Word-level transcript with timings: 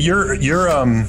your 0.00 0.34
your 0.34 0.68
um 0.70 1.04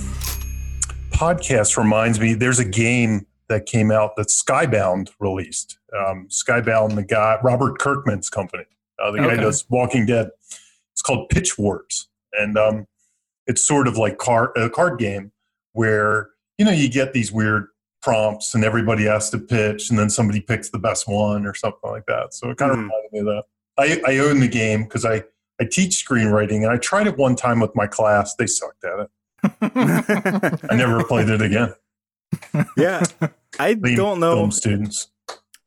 podcast 1.11 1.77
reminds 1.77 2.19
me. 2.19 2.33
There's 2.33 2.59
a 2.59 2.65
game 2.65 3.25
that 3.47 3.65
came 3.65 3.91
out 3.91 4.15
that 4.15 4.27
Skybound 4.27 5.09
released. 5.19 5.79
Um, 5.97 6.27
Skybound, 6.29 6.95
the 6.95 7.03
guy 7.03 7.37
Robert 7.43 7.79
Kirkman's 7.79 8.29
company, 8.29 8.65
uh, 9.03 9.11
the 9.11 9.17
guy 9.19 9.25
Okay. 9.33 9.41
does 9.41 9.65
Walking 9.69 10.05
Dead. 10.05 10.29
It's 10.93 11.01
called 11.01 11.29
Pitch 11.29 11.57
Wars, 11.57 12.09
and 12.33 12.57
um, 12.57 12.87
it's 13.47 13.65
sort 13.65 13.87
of 13.87 13.97
like 13.97 14.17
card 14.17 14.51
a 14.55 14.69
card 14.69 14.99
game 14.99 15.31
where 15.73 16.29
you 16.57 16.65
know 16.65 16.71
you 16.71 16.89
get 16.89 17.13
these 17.13 17.31
weird 17.31 17.67
prompts 18.01 18.53
and 18.53 18.63
everybody 18.63 19.05
has 19.05 19.29
to 19.31 19.37
pitch, 19.37 19.89
and 19.89 19.97
then 19.97 20.09
somebody 20.09 20.39
picks 20.41 20.69
the 20.69 20.79
best 20.79 21.07
one 21.07 21.45
or 21.45 21.53
something 21.53 21.89
like 21.89 22.05
that. 22.05 22.33
So 22.33 22.49
it 22.49 22.57
kind 22.57 22.71
of 22.71 22.77
Mhm. 22.77 22.83
reminded 22.83 23.11
me 23.11 23.19
of 23.19 23.25
that. 23.25 23.43
I, 23.77 24.01
I 24.13 24.17
own 24.19 24.39
the 24.41 24.47
game 24.47 24.83
because 24.83 25.05
I 25.05 25.23
I 25.61 25.65
teach 25.65 26.05
screenwriting, 26.05 26.57
and 26.63 26.67
I 26.67 26.77
tried 26.77 27.07
it 27.07 27.17
one 27.17 27.35
time 27.35 27.59
with 27.59 27.75
my 27.75 27.87
class. 27.87 28.35
They 28.35 28.47
sucked 28.47 28.83
at 28.85 28.99
it. 28.99 29.09
I 30.69 30.75
never 30.75 31.03
played 31.07 31.29
it 31.29 31.41
again. 31.41 31.73
yeah, 32.77 33.03
I 33.59 33.73
Lean 33.73 33.95
don't 33.97 34.19
know. 34.19 34.35
film 34.35 34.51
students. 34.51 35.09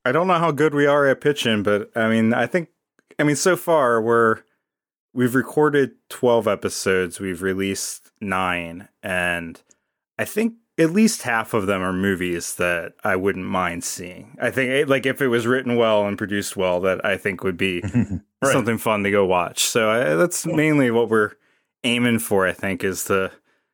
I 0.04 0.12
don't 0.12 0.26
know 0.26 0.38
how 0.38 0.50
good 0.50 0.74
we 0.74 0.86
are 0.86 1.06
at 1.06 1.20
pitching, 1.20 1.62
but 1.62 1.90
I 1.96 2.08
mean, 2.08 2.34
I 2.34 2.46
think, 2.46 2.68
I 3.18 3.24
mean, 3.24 3.36
so 3.36 3.56
far 3.56 4.00
we're 4.00 4.38
we've 5.14 5.34
recorded 5.34 5.92
twelve 6.08 6.48
episodes, 6.48 7.20
we've 7.20 7.42
released 7.42 8.10
nine, 8.20 8.88
and 9.02 9.60
I 10.18 10.24
think 10.24 10.54
at 10.78 10.90
least 10.90 11.22
half 11.22 11.52
of 11.54 11.66
them 11.66 11.82
are 11.82 11.92
movies 11.92 12.54
that 12.56 12.94
I 13.04 13.16
wouldn't 13.16 13.44
mind 13.46 13.84
seeing. 13.84 14.36
I 14.40 14.50
think, 14.50 14.70
eh, 14.70 14.84
like, 14.86 15.04
if 15.06 15.20
it 15.20 15.28
was 15.28 15.46
written 15.46 15.76
well 15.76 16.06
and 16.06 16.16
produced 16.16 16.56
well, 16.56 16.80
that 16.80 17.04
I 17.04 17.16
think 17.16 17.44
would 17.44 17.56
be 17.58 17.82
Right. 18.42 18.52
something 18.52 18.78
fun 18.78 19.04
to 19.04 19.10
go 19.10 19.24
watch. 19.24 19.64
So 19.64 19.90
I, 19.90 20.14
that's 20.16 20.44
mainly 20.46 20.90
what 20.90 21.08
we're 21.08 21.32
aiming 21.84 22.18
for. 22.18 22.46
I 22.46 22.52
think 22.52 22.82
is 22.82 23.04
to 23.04 23.30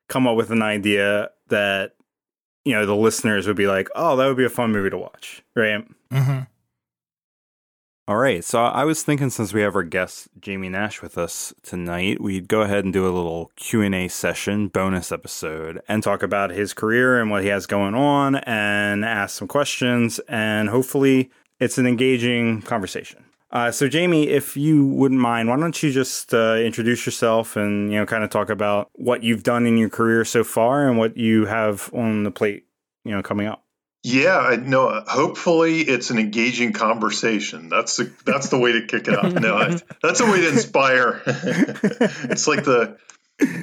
come 0.09 0.27
up 0.27 0.37
with 0.37 0.51
an 0.51 0.61
idea 0.63 1.31
that 1.49 1.93
you 2.65 2.75
know 2.75 2.85
the 2.85 2.95
listeners 2.97 3.47
would 3.47 3.57
be 3.57 3.67
like, 3.67 3.89
"Oh, 3.95 4.15
that 4.17 4.27
would 4.27 4.37
be 4.37 4.45
a 4.45 4.51
fun 4.51 4.73
movie 4.73 4.91
to 4.91 4.99
watch," 4.99 5.43
right? 5.57 5.87
hmm 6.13 6.41
All 8.09 8.17
right. 8.17 8.43
So 8.43 8.65
I 8.65 8.85
was 8.85 9.03
thinking 9.03 9.29
since 9.29 9.53
we 9.53 9.61
have 9.61 9.77
our 9.77 9.83
guest 9.83 10.29
Jamie 10.41 10.71
Nash 10.71 11.03
with 11.03 11.19
us 11.19 11.53
tonight, 11.63 12.23
we'd 12.23 12.49
go 12.49 12.63
ahead 12.63 12.85
and 12.85 12.91
do 12.91 13.07
a 13.07 13.13
little 13.13 13.53
Q&A 13.57 14.09
session, 14.09 14.69
bonus 14.69 15.13
episode, 15.13 15.83
and 15.89 16.03
talk 16.03 16.23
about 16.23 16.49
his 16.49 16.73
career 16.73 17.21
and 17.21 17.31
what 17.31 17.43
he 17.43 17.51
has 17.51 17.67
going 17.67 17.95
on 17.95 18.37
and 18.37 19.05
ask 19.05 19.37
some 19.37 19.47
questions 19.47 20.21
and 20.21 20.71
hopefully 20.71 21.31
it's 21.61 21.77
an 21.77 21.87
engaging 21.87 22.63
conversation. 22.63 23.27
Uh, 23.51 23.71
so 23.71 23.89
Jamie, 23.89 24.29
if 24.29 24.57
you 24.57 24.87
wouldn't 24.87 25.21
mind, 25.21 25.51
why 25.51 25.59
don't 25.59 25.83
you 25.83 25.93
just 25.93 26.33
uh, 26.33 26.55
introduce 26.55 27.05
yourself 27.05 27.57
and 27.57 27.93
you 27.93 27.99
know 27.99 28.07
kind 28.07 28.25
of 28.25 28.31
talk 28.31 28.49
about 28.49 28.89
what 28.95 29.23
you've 29.23 29.43
done 29.43 29.67
in 29.67 29.77
your 29.77 29.91
career 29.91 30.25
so 30.25 30.43
far 30.45 30.89
and 30.89 30.97
what 30.97 31.19
you 31.19 31.45
have 31.45 31.91
on 31.93 32.25
the 32.25 32.31
plate, 32.31 32.65
you 33.05 33.11
know, 33.11 33.23
coming 33.23 33.47
up. 33.47 33.68
Yeah, 34.05 34.39
I 34.39 34.57
know. 34.57 35.03
Hopefully, 35.07 35.81
it's 35.81 36.11
an 36.11 36.19
engaging 36.19 36.73
conversation. 36.73 37.69
That's 37.69 37.97
the 37.97 38.13
that's 38.25 38.49
the 38.49 38.59
way 38.59 38.73
to 38.73 38.87
kick 38.87 39.09
it 39.09 39.17
off. 39.17 39.33
No, 39.33 39.57
I- 39.57 39.79
that's 40.03 40.21
a 40.21 40.25
way 40.27 40.41
to 40.43 40.49
inspire. 40.51 41.21
it's 41.27 42.47
like 42.47 42.65
the 42.65 42.97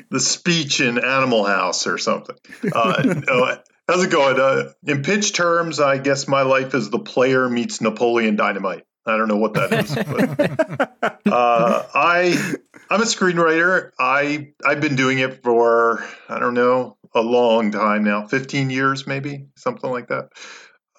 the 0.10 0.20
speech 0.20 0.82
in 0.82 0.98
Animal 1.04 1.46
House 1.46 1.88
or 1.88 1.98
something. 1.98 2.36
Uh, 2.74 3.22
no, 3.28 3.58
how's 3.88 4.04
it 4.04 4.12
going? 4.12 4.40
Uh, 4.40 4.72
in 4.86 5.04
pitch 5.04 5.34
terms, 5.34 5.80
I 5.80 5.98
guess 5.98 6.28
my 6.28 6.42
life 6.42 6.74
is 6.76 6.90
the 6.90 7.00
player 7.00 7.50
meets 7.50 7.82
Napoleon 7.82 8.36
Dynamite. 8.36 8.84
I 9.06 9.18
don't 9.18 9.28
know 9.28 9.38
what 9.38 9.54
that 9.54 9.72
is. 9.74 9.96
But, 9.96 11.22
uh, 11.32 11.84
I 11.94 12.56
I'm 12.90 13.02
a 13.02 13.06
screenwriter. 13.06 13.92
I 14.00 14.50
I've 14.66 14.82
been 14.82 14.96
doing 14.96 15.20
it 15.20 15.44
for 15.44 16.04
I 16.28 16.40
don't 16.40 16.56
know 16.56 16.98
a 17.16 17.22
long 17.22 17.72
time 17.72 18.04
now, 18.04 18.28
15 18.28 18.70
years 18.70 19.08
maybe, 19.08 19.48
something 19.56 19.90
like 19.90 20.10
that. 20.10 20.30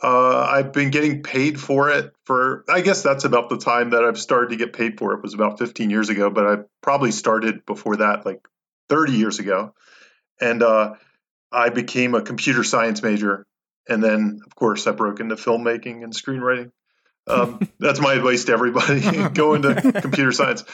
Uh, 0.02 0.40
I've 0.50 0.72
been 0.72 0.90
getting 0.90 1.22
paid 1.22 1.58
for 1.58 1.90
it 1.90 2.12
for 2.24 2.64
I 2.68 2.82
guess 2.82 3.02
that's 3.02 3.24
about 3.24 3.48
the 3.48 3.56
time 3.56 3.90
that 3.90 4.04
I've 4.04 4.18
started 4.18 4.50
to 4.50 4.56
get 4.56 4.74
paid 4.74 4.98
for 4.98 5.14
it 5.14 5.22
was 5.22 5.34
about 5.34 5.58
15 5.58 5.88
years 5.88 6.08
ago, 6.08 6.28
but 6.30 6.46
I 6.46 6.56
probably 6.82 7.12
started 7.12 7.64
before 7.64 7.96
that 7.98 8.26
like 8.26 8.40
30 8.88 9.12
years 9.12 9.38
ago. 9.38 9.74
And 10.38 10.62
uh, 10.62 10.94
I 11.50 11.70
became 11.70 12.14
a 12.14 12.20
computer 12.20 12.62
science 12.62 13.02
major 13.02 13.46
and 13.88 14.02
then 14.02 14.40
of 14.44 14.54
course 14.54 14.86
I 14.86 14.92
broke 14.92 15.20
into 15.20 15.36
filmmaking 15.36 16.02
and 16.02 16.12
screenwriting. 16.12 16.70
Um, 17.26 17.60
that's 17.78 18.00
my 18.00 18.14
advice 18.14 18.44
to 18.44 18.52
everybody: 18.52 19.00
go 19.34 19.54
into 19.54 19.92
computer 20.00 20.32
science. 20.32 20.64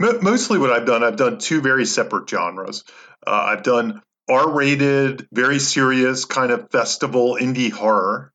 Mo- 0.00 0.20
mostly, 0.20 0.58
what 0.58 0.70
I've 0.70 0.86
done, 0.86 1.02
I've 1.02 1.16
done 1.16 1.38
two 1.38 1.60
very 1.60 1.84
separate 1.84 2.28
genres. 2.28 2.84
Uh, 3.26 3.30
I've 3.30 3.62
done 3.62 4.02
R-rated, 4.28 5.28
very 5.32 5.58
serious 5.58 6.24
kind 6.24 6.52
of 6.52 6.70
festival 6.70 7.36
indie 7.40 7.70
horror, 7.72 8.32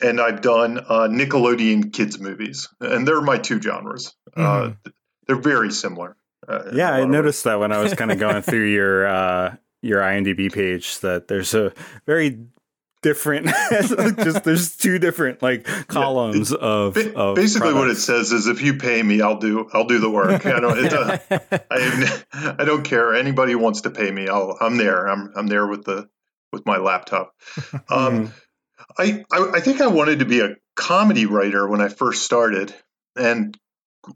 and 0.00 0.20
I've 0.20 0.40
done 0.42 0.78
uh, 0.78 1.08
Nickelodeon 1.08 1.92
kids 1.92 2.18
movies, 2.18 2.68
and 2.80 3.06
they're 3.06 3.20
my 3.20 3.38
two 3.38 3.60
genres. 3.60 4.14
Uh, 4.36 4.72
they're 5.26 5.36
very 5.40 5.70
similar. 5.70 6.16
Uh, 6.46 6.70
Yeah, 6.72 6.90
I 6.90 7.04
noticed 7.04 7.44
that 7.44 7.60
when 7.60 7.72
I 7.72 7.80
was 7.80 7.94
kind 7.94 8.10
of 8.10 8.18
going 8.18 8.42
through 8.42 8.66
your 8.72 9.06
uh, 9.06 9.56
your 9.80 10.00
IMDb 10.00 10.52
page 10.52 10.98
that 11.00 11.28
there's 11.28 11.54
a 11.54 11.72
very 12.06 12.38
different, 13.02 13.46
just 13.70 14.44
there's 14.44 14.76
two 14.76 14.98
different 14.98 15.42
like 15.42 15.64
columns 15.88 16.52
of, 16.52 16.94
Ba- 16.94 17.14
of 17.14 17.36
basically 17.36 17.74
what 17.74 17.90
it 17.90 17.96
says 17.96 18.32
is 18.32 18.46
if 18.46 18.62
you 18.62 18.74
pay 18.74 19.02
me 19.02 19.20
i'll 19.20 19.38
do 19.38 19.68
i'll 19.74 19.86
do 19.86 19.98
the 19.98 20.10
work. 20.10 20.46
I 20.46 20.60
don't 20.60 20.78
it, 20.78 20.92
uh, 20.92 21.18
I, 21.70 22.54
I 22.60 22.64
don't 22.64 22.84
care. 22.84 23.14
Anybody 23.14 23.54
wants 23.54 23.82
to 23.82 23.90
pay 23.90 24.10
me 24.10 24.28
i'll 24.28 24.56
i'm 24.60 24.76
there. 24.76 25.06
I'm 25.06 25.32
i'm 25.36 25.46
there 25.48 25.66
with 25.66 25.84
the 25.84 26.08
with 26.52 26.64
my 26.64 26.78
laptop. 26.78 27.34
Um 27.90 28.32
I, 28.98 29.24
I 29.30 29.50
i 29.54 29.60
think 29.60 29.80
i 29.80 29.86
wanted 29.86 30.18
to 30.20 30.24
be 30.24 30.40
a 30.40 30.56
comedy 30.76 31.26
writer 31.26 31.66
when 31.68 31.80
i 31.80 31.88
first 31.88 32.24
started 32.24 32.74
and 33.16 33.56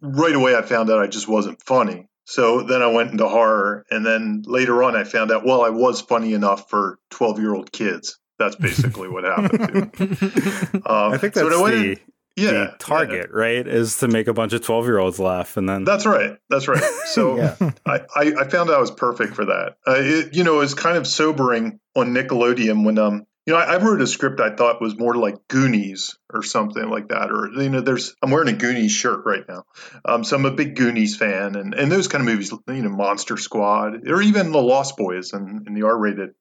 right 0.00 0.34
away 0.34 0.56
i 0.56 0.62
found 0.62 0.90
out 0.90 0.98
i 1.00 1.06
just 1.06 1.28
wasn't 1.28 1.62
funny. 1.62 2.08
So 2.24 2.62
then 2.62 2.82
i 2.82 2.88
went 2.88 3.12
into 3.12 3.28
horror 3.28 3.84
and 3.90 4.04
then 4.04 4.42
later 4.46 4.82
on 4.82 4.96
i 4.96 5.04
found 5.04 5.30
out 5.30 5.44
well 5.46 5.62
i 5.62 5.70
was 5.70 6.00
funny 6.00 6.34
enough 6.34 6.68
for 6.70 6.98
12 7.10 7.38
year 7.40 7.54
old 7.54 7.70
kids 7.72 8.18
that's 8.38 8.56
basically 8.56 9.08
what 9.08 9.24
happened 9.24 9.92
to 9.92 10.04
me. 10.04 10.80
Um, 10.86 11.12
I 11.12 11.18
think 11.18 11.34
so 11.34 11.48
that's 11.48 11.60
when 11.60 11.72
I 11.72 11.76
the, 11.76 11.90
in- 11.92 11.98
yeah, 12.36 12.50
the 12.52 12.74
target, 12.78 13.30
right? 13.32 13.66
Is 13.66 13.98
to 13.98 14.08
make 14.08 14.28
a 14.28 14.34
bunch 14.34 14.52
of 14.52 14.60
twelve 14.60 14.84
year 14.84 14.98
olds 14.98 15.18
laugh, 15.18 15.56
and 15.56 15.66
then 15.68 15.84
That's 15.84 16.04
right. 16.04 16.36
That's 16.50 16.68
right. 16.68 16.82
So 17.06 17.36
Yeah. 17.36 17.56
I, 17.86 18.00
I, 18.14 18.32
I 18.40 18.48
found 18.48 18.70
I 18.70 18.78
was 18.78 18.90
perfect 18.90 19.34
for 19.34 19.46
that. 19.46 19.76
Uh, 19.86 19.94
it, 19.96 20.34
you 20.34 20.44
know, 20.44 20.56
it 20.56 20.58
was 20.58 20.74
kind 20.74 20.98
of 20.98 21.06
sobering 21.06 21.80
on 21.94 22.08
Nickelodeon 22.12 22.84
when 22.84 22.98
um 22.98 23.26
you 23.46 23.54
know 23.54 23.58
I, 23.58 23.74
I 23.74 23.76
wrote 23.78 24.02
a 24.02 24.06
script 24.06 24.38
I 24.40 24.54
thought 24.54 24.82
was 24.82 24.98
more 24.98 25.14
like 25.14 25.48
Goonies 25.48 26.18
or 26.30 26.42
something 26.42 26.90
like 26.90 27.08
that. 27.08 27.30
Or 27.30 27.48
you 27.62 27.70
know, 27.70 27.80
there's 27.80 28.14
I'm 28.22 28.30
wearing 28.30 28.54
a 28.54 28.58
Goonies 28.58 28.92
shirt 28.92 29.24
right 29.24 29.44
now. 29.48 29.64
Um, 30.04 30.22
so 30.22 30.36
I'm 30.36 30.44
a 30.44 30.50
big 30.50 30.76
Goonies 30.76 31.16
fan, 31.16 31.56
and 31.56 31.72
and 31.72 31.90
those 31.90 32.08
kind 32.08 32.20
of 32.20 32.26
movies, 32.26 32.52
you 32.68 32.82
know, 32.82 32.90
Monster 32.90 33.38
Squad, 33.38 34.06
or 34.06 34.20
even 34.20 34.52
The 34.52 34.60
Lost 34.60 34.98
Boys, 34.98 35.32
in, 35.32 35.64
in 35.66 35.72
the 35.72 35.84
R-rated 35.86 36.34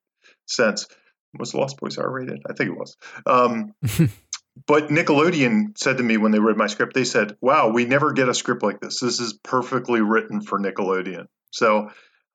sense. 0.45 0.88
Was 1.40 1.51
The 1.51 1.57
Lost 1.57 1.78
Boys 1.78 1.97
R-rated? 1.97 2.44
I 2.50 2.53
think 2.53 2.72
it 2.72 2.78
was. 2.78 2.97
Um, 3.25 3.74
but 4.68 4.89
Nickelodeon 4.89 5.77
said 5.77 5.98
to 5.98 6.04
me 6.04 6.18
when 6.18 6.31
they 6.31 6.39
read 6.39 6.57
my 6.57 6.68
script, 6.68 6.94
they 6.94 7.04
said, 7.04 7.36
"Wow, 7.42 7.69
we 7.69 7.86
never 7.86 8.13
get 8.13 8.30
a 8.30 8.33
script 8.33 8.63
like 8.63 8.80
this. 8.80 9.00
This 9.00 9.19
is 9.19 9.33
perfectly 9.33 10.01
written 10.01 10.42
for 10.42 10.60
Nickelodeon." 10.60 11.25
So, 11.51 11.89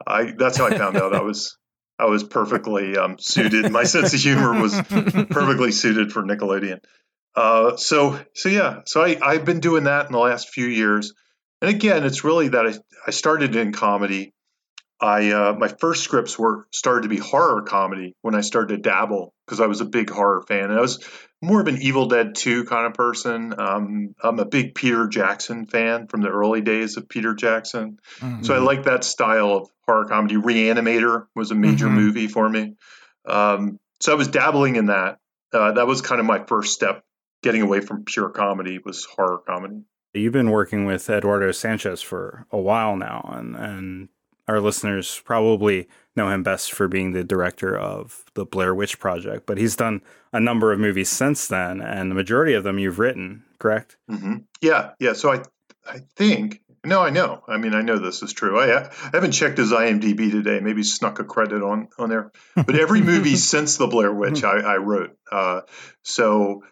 I 0.07 0.33
that's 0.37 0.59
how 0.59 0.67
I 0.67 0.77
found 0.77 0.97
out 0.97 1.15
I 1.15 1.23
was 1.23 1.57
I 1.99 2.07
was 2.07 2.25
perfectly 2.25 2.97
um, 2.97 3.19
suited. 3.19 3.71
My 3.71 3.85
sense 3.85 4.15
of 4.15 4.21
humor 4.21 4.61
was 4.61 4.75
perfectly 4.75 5.73
suited 5.73 6.13
for 6.13 6.23
Nickelodeon. 6.23 6.81
Uh, 7.35 7.77
so 7.77 8.19
so 8.35 8.49
yeah, 8.49 8.81
so 8.87 9.03
I 9.03 9.17
I've 9.23 9.45
been 9.45 9.61
doing 9.61 9.85
that 9.85 10.07
in 10.07 10.13
the 10.13 10.19
last 10.19 10.49
few 10.49 10.67
years, 10.67 11.15
and 11.61 11.71
again, 11.71 12.05
it's 12.05 12.25
really 12.25 12.49
that 12.49 12.67
I 12.67 12.75
I 13.07 13.11
started 13.13 13.55
in 13.55 13.73
comedy. 13.73 14.35
I 15.01 15.31
uh, 15.31 15.55
my 15.59 15.69
first 15.69 16.05
scripts 16.05 16.39
were 16.39 16.67
started 16.73 17.03
to 17.05 17.09
be 17.09 17.17
horror 17.17 17.63
comedy 17.63 18.15
when 18.21 18.35
I 18.35 18.43
started 18.43 18.77
to 18.77 18.83
dabble 18.83 19.33
because 19.47 19.61
I 19.61 19.67
was 19.67 19.81
a 19.81 19.87
big 19.87 20.11
horror 20.11 20.43
fan. 20.43 20.65
And 20.65 20.75
I 20.75 20.81
was 20.81 21.03
more 21.41 21.61
of 21.63 21.69
an 21.69 21.81
Evil 21.81 22.07
Dead 22.07 22.35
2 22.35 22.65
kind 22.65 22.87
of 22.87 22.93
person. 22.93 23.55
Um, 23.59 24.15
I'm 24.23 24.39
a 24.39 24.45
big 24.45 24.75
Peter 24.75 25.09
Jackson 25.09 25.67
fan 25.67 26.07
from 26.07 26.21
the 26.21 26.29
early 26.29 26.61
days 26.61 26.99
of 26.99 27.09
Peter 27.09 27.33
Jackson. 27.35 27.99
Mm-hmm. 28.19 28.43
So 28.43 28.55
I 28.55 28.59
like 28.59 28.85
that 28.85 29.05
style 29.05 29.53
of 29.53 29.71
horror 29.87 30.05
comedy. 30.05 30.37
Reanimator 30.37 31.27
was 31.35 31.51
a 31.51 31.55
major 31.55 31.87
Mhm. 31.87 31.95
movie 31.95 32.29
for 32.29 32.47
me. 32.47 32.75
Um, 33.25 33.79
so 34.01 34.13
I 34.13 34.17
was 34.17 34.29
dabbling 34.29 34.77
in 34.77 34.87
that. 34.87 35.17
Uh, 35.53 35.73
that 35.73 35.87
was 35.87 36.03
kind 36.03 36.21
of 36.21 36.27
my 36.27 36.45
first 36.45 36.75
step 36.75 37.03
getting 37.43 37.63
away 37.63 37.81
from 37.81 38.05
pure 38.05 38.29
comedy 38.29 38.79
was 38.85 39.07
horror 39.07 39.39
comedy. 39.47 39.83
You've 40.13 40.33
been 40.35 40.51
working 40.51 40.85
with 40.85 41.09
Eduardo 41.09 41.53
Sanchez 41.53 42.03
for 42.03 42.47
a 42.51 42.59
while 42.59 42.97
now, 42.97 43.31
and, 43.33 43.57
and 43.57 44.09
our 44.51 44.61
listeners 44.61 45.23
probably 45.25 45.87
know 46.17 46.29
him 46.29 46.43
best 46.43 46.73
for 46.73 46.89
being 46.89 47.13
the 47.13 47.23
director 47.23 47.79
of 47.79 48.25
the 48.35 48.45
Blair 48.45 48.75
Witch 48.75 48.99
Project, 48.99 49.47
but 49.47 49.59
he's 49.59 49.77
done 49.77 50.03
a 50.33 50.41
number 50.41 50.73
of 50.73 50.81
movies 50.81 51.09
since 51.09 51.47
then, 51.47 51.81
and 51.81 52.11
the 52.11 52.17
majority 52.17 52.55
of 52.55 52.65
them 52.65 52.79
you've 52.79 52.99
written, 52.99 53.45
correct? 53.61 53.97
hmm 54.09 54.39
Yeah, 54.61 54.91
yeah. 54.99 55.13
So 55.13 55.33
I, 55.33 55.43
I 55.87 56.01
think 56.17 56.61
No, 56.85 57.01
I 57.01 57.11
know. 57.11 57.45
I 57.47 57.59
mean, 57.59 57.75
I 57.75 57.83
know 57.83 57.99
this 57.99 58.23
is 58.23 58.33
true. 58.33 58.59
I, 58.59 58.87
I 58.87 58.91
haven't 59.13 59.33
checked 59.33 59.59
his 59.59 59.71
IMDb 59.71 60.31
today. 60.33 60.59
Maybe 60.61 60.83
snuck 60.83 61.21
a 61.21 61.25
credit 61.25 61.63
on 61.63 61.89
on 61.99 62.09
there. 62.09 62.33
But 62.57 62.75
every 62.75 63.03
movie 63.03 63.37
since 63.53 63.77
the 63.77 63.87
Blair 63.87 64.13
Witch, 64.13 64.43
I, 64.43 64.59
I 64.61 64.77
wrote. 64.79 65.17
Uh, 65.31 65.61
so, 66.03 66.65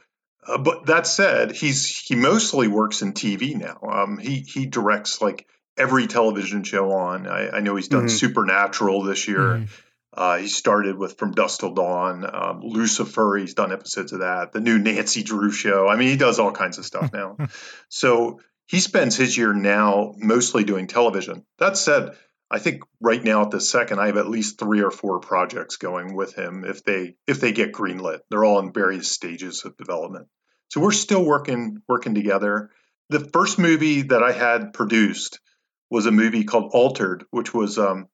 uh, 0.47 0.59
but 0.59 0.87
that 0.87 1.07
said, 1.07 1.53
he's 1.53 1.97
he 1.97 2.17
mostly 2.17 2.69
works 2.69 3.03
in 3.03 3.13
TV 3.13 3.55
now. 3.55 3.79
Um, 3.83 4.19
he 4.19 4.41
he 4.41 4.67
directs 4.67 5.21
like 5.21 5.47
every 5.79 6.07
television 6.07 6.65
show 6.65 6.93
on. 6.93 7.27
I, 7.27 7.51
I 7.51 7.61
know 7.61 7.77
he's 7.77 7.89
done 7.89 8.07
mm-hmm. 8.07 8.09
Supernatural 8.09 9.03
this 9.03 9.29
year. 9.29 9.39
Mm-hmm. 9.39 9.65
Uh, 10.13 10.37
he 10.39 10.49
started 10.49 10.97
with 10.97 11.19
From 11.19 11.33
Dusk 11.33 11.61
Till 11.61 11.75
Dawn, 11.75 12.29
um, 12.33 12.61
Lucifer. 12.63 13.37
He's 13.37 13.55
done 13.55 13.73
episodes 13.73 14.13
of 14.13 14.21
that. 14.21 14.53
The 14.53 14.61
new 14.61 14.79
Nancy 14.79 15.23
Drew 15.23 15.53
show. 15.53 15.87
I 15.87 15.97
mean, 15.97 16.09
he 16.09 16.17
does 16.17 16.39
all 16.39 16.51
kinds 16.51 16.79
of 16.79 16.85
stuff 16.85 17.13
now. 17.13 17.37
so 17.89 18.41
he 18.67 18.81
spends 18.81 19.17
his 19.17 19.37
year 19.37 19.53
now 19.53 20.15
mostly 20.17 20.65
doing 20.65 20.89
television. 20.89 21.45
That 21.59 21.77
said, 21.77 22.17
I 22.51 22.59
think 22.59 22.83
right 23.01 23.23
now 23.23 23.43
at 23.43 23.51
this 23.51 23.71
second, 23.71 24.01
I 24.01 24.07
have 24.07 24.17
at 24.17 24.29
least 24.29 24.59
three 24.59 24.83
or 24.83 24.91
four 24.91 25.21
projects 25.21 25.77
going 25.77 26.15
with 26.15 26.35
him 26.35 26.65
if 26.65 26.83
they 26.83 27.17
if 27.27 27.41
they 27.41 27.53
get 27.53 27.73
greenlit. 27.73 28.21
They're 28.31 28.45
all 28.45 28.59
in 28.59 28.73
various 28.73 29.11
stages 29.11 29.65
of 29.65 29.77
development. 29.77 30.29
So 30.71 30.81
we're 30.81 30.93
still 30.93 31.25
working 31.25 31.83
working 31.89 32.15
together. 32.15 32.71
The 33.11 33.21
first 33.21 33.59
movie 33.59 34.03
that 34.03 34.23
I 34.23 34.33
had 34.33 34.73
produced 34.73 35.41
was 35.91 36.07
a 36.07 36.11
movie 36.11 36.45
called 36.45 36.71
Altered, 36.73 37.25
which 37.31 37.55
was 37.55 37.79
um, 37.79 38.09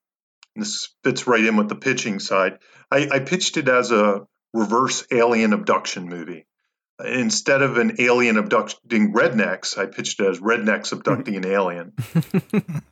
this 0.56 0.91
fits 1.03 1.26
right 1.26 1.44
in 1.44 1.56
with 1.56 1.69
the 1.69 1.75
pitching 1.75 2.21
side. 2.21 2.59
I, 2.91 3.09
I 3.11 3.19
pitched 3.21 3.56
it 3.56 3.69
as 3.69 3.91
a 3.91 4.26
reverse 4.53 5.05
alien 5.11 5.53
abduction 5.53 6.09
movie 6.09 6.47
instead 7.03 7.62
of 7.62 7.76
an 7.79 7.97
alien 7.99 8.37
abducting 8.37 9.12
rednecks, 9.12 9.76
I 9.79 9.87
pitched 9.87 10.21
it 10.21 10.26
as 10.26 10.41
rednecks 10.41 10.93
abducting 10.93 11.37
an 11.37 11.47
alien. 11.47 11.93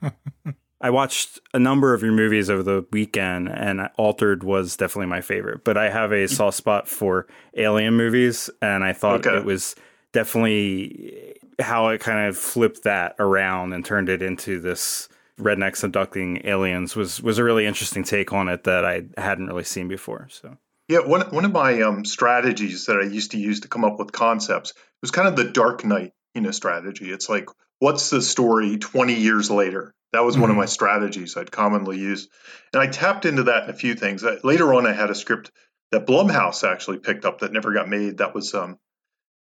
I 0.80 0.90
watched 0.90 1.38
a 1.54 1.60
number 1.60 1.94
of 1.94 2.02
your 2.02 2.12
movies 2.12 2.50
over 2.50 2.64
the 2.64 2.84
weekend, 2.90 3.48
and 3.48 3.88
Altered 3.96 4.42
was 4.42 4.76
definitely 4.76 5.06
my 5.06 5.20
favorite. 5.20 5.62
But 5.64 5.76
I 5.76 5.90
have 5.90 6.12
a 6.12 6.26
soft 6.26 6.56
spot 6.56 6.88
for 6.88 7.28
alien 7.56 7.94
movies, 7.94 8.50
and 8.60 8.82
I 8.82 8.92
thought 8.92 9.24
okay. 9.26 9.38
it 9.38 9.44
was 9.44 9.76
definitely 10.12 11.36
how 11.60 11.88
it 11.88 12.00
kind 12.00 12.28
of 12.28 12.36
flipped 12.36 12.84
that 12.84 13.14
around 13.18 13.72
and 13.72 13.84
turned 13.84 14.08
it 14.08 14.22
into 14.22 14.60
this 14.60 15.08
rednecks 15.38 15.82
abducting 15.82 16.40
aliens 16.44 16.94
was 16.94 17.22
was 17.22 17.38
a 17.38 17.44
really 17.44 17.66
interesting 17.66 18.04
take 18.04 18.32
on 18.32 18.48
it 18.48 18.64
that 18.64 18.84
I 18.84 19.02
hadn't 19.16 19.48
really 19.48 19.64
seen 19.64 19.88
before. 19.88 20.28
So 20.30 20.56
yeah, 20.88 21.00
one 21.00 21.22
one 21.30 21.44
of 21.44 21.52
my 21.52 21.82
um, 21.82 22.04
strategies 22.04 22.86
that 22.86 22.98
I 22.98 23.04
used 23.04 23.32
to 23.32 23.38
use 23.38 23.60
to 23.60 23.68
come 23.68 23.84
up 23.84 23.98
with 23.98 24.12
concepts 24.12 24.74
was 25.00 25.10
kind 25.10 25.28
of 25.28 25.36
the 25.36 25.44
Dark 25.50 25.84
Knight, 25.84 26.12
you 26.34 26.40
know, 26.40 26.50
strategy. 26.50 27.10
It's 27.10 27.28
like, 27.28 27.48
what's 27.78 28.10
the 28.10 28.22
story 28.22 28.78
20 28.78 29.14
years 29.14 29.50
later? 29.50 29.94
That 30.12 30.24
was 30.24 30.34
mm-hmm. 30.34 30.42
one 30.42 30.50
of 30.50 30.54
mm-hmm. 30.54 30.60
my 30.60 30.66
strategies 30.66 31.36
I'd 31.36 31.50
commonly 31.50 31.98
use, 31.98 32.28
and 32.72 32.82
I 32.82 32.88
tapped 32.88 33.24
into 33.24 33.44
that 33.44 33.64
in 33.64 33.70
a 33.70 33.74
few 33.74 33.94
things. 33.94 34.24
Later 34.44 34.74
on, 34.74 34.86
I 34.86 34.92
had 34.92 35.10
a 35.10 35.14
script 35.14 35.50
that 35.92 36.06
Blumhouse 36.06 36.68
actually 36.68 36.98
picked 36.98 37.24
up 37.24 37.40
that 37.40 37.52
never 37.52 37.72
got 37.72 37.88
made. 37.88 38.18
That 38.18 38.34
was 38.34 38.54
um, 38.54 38.78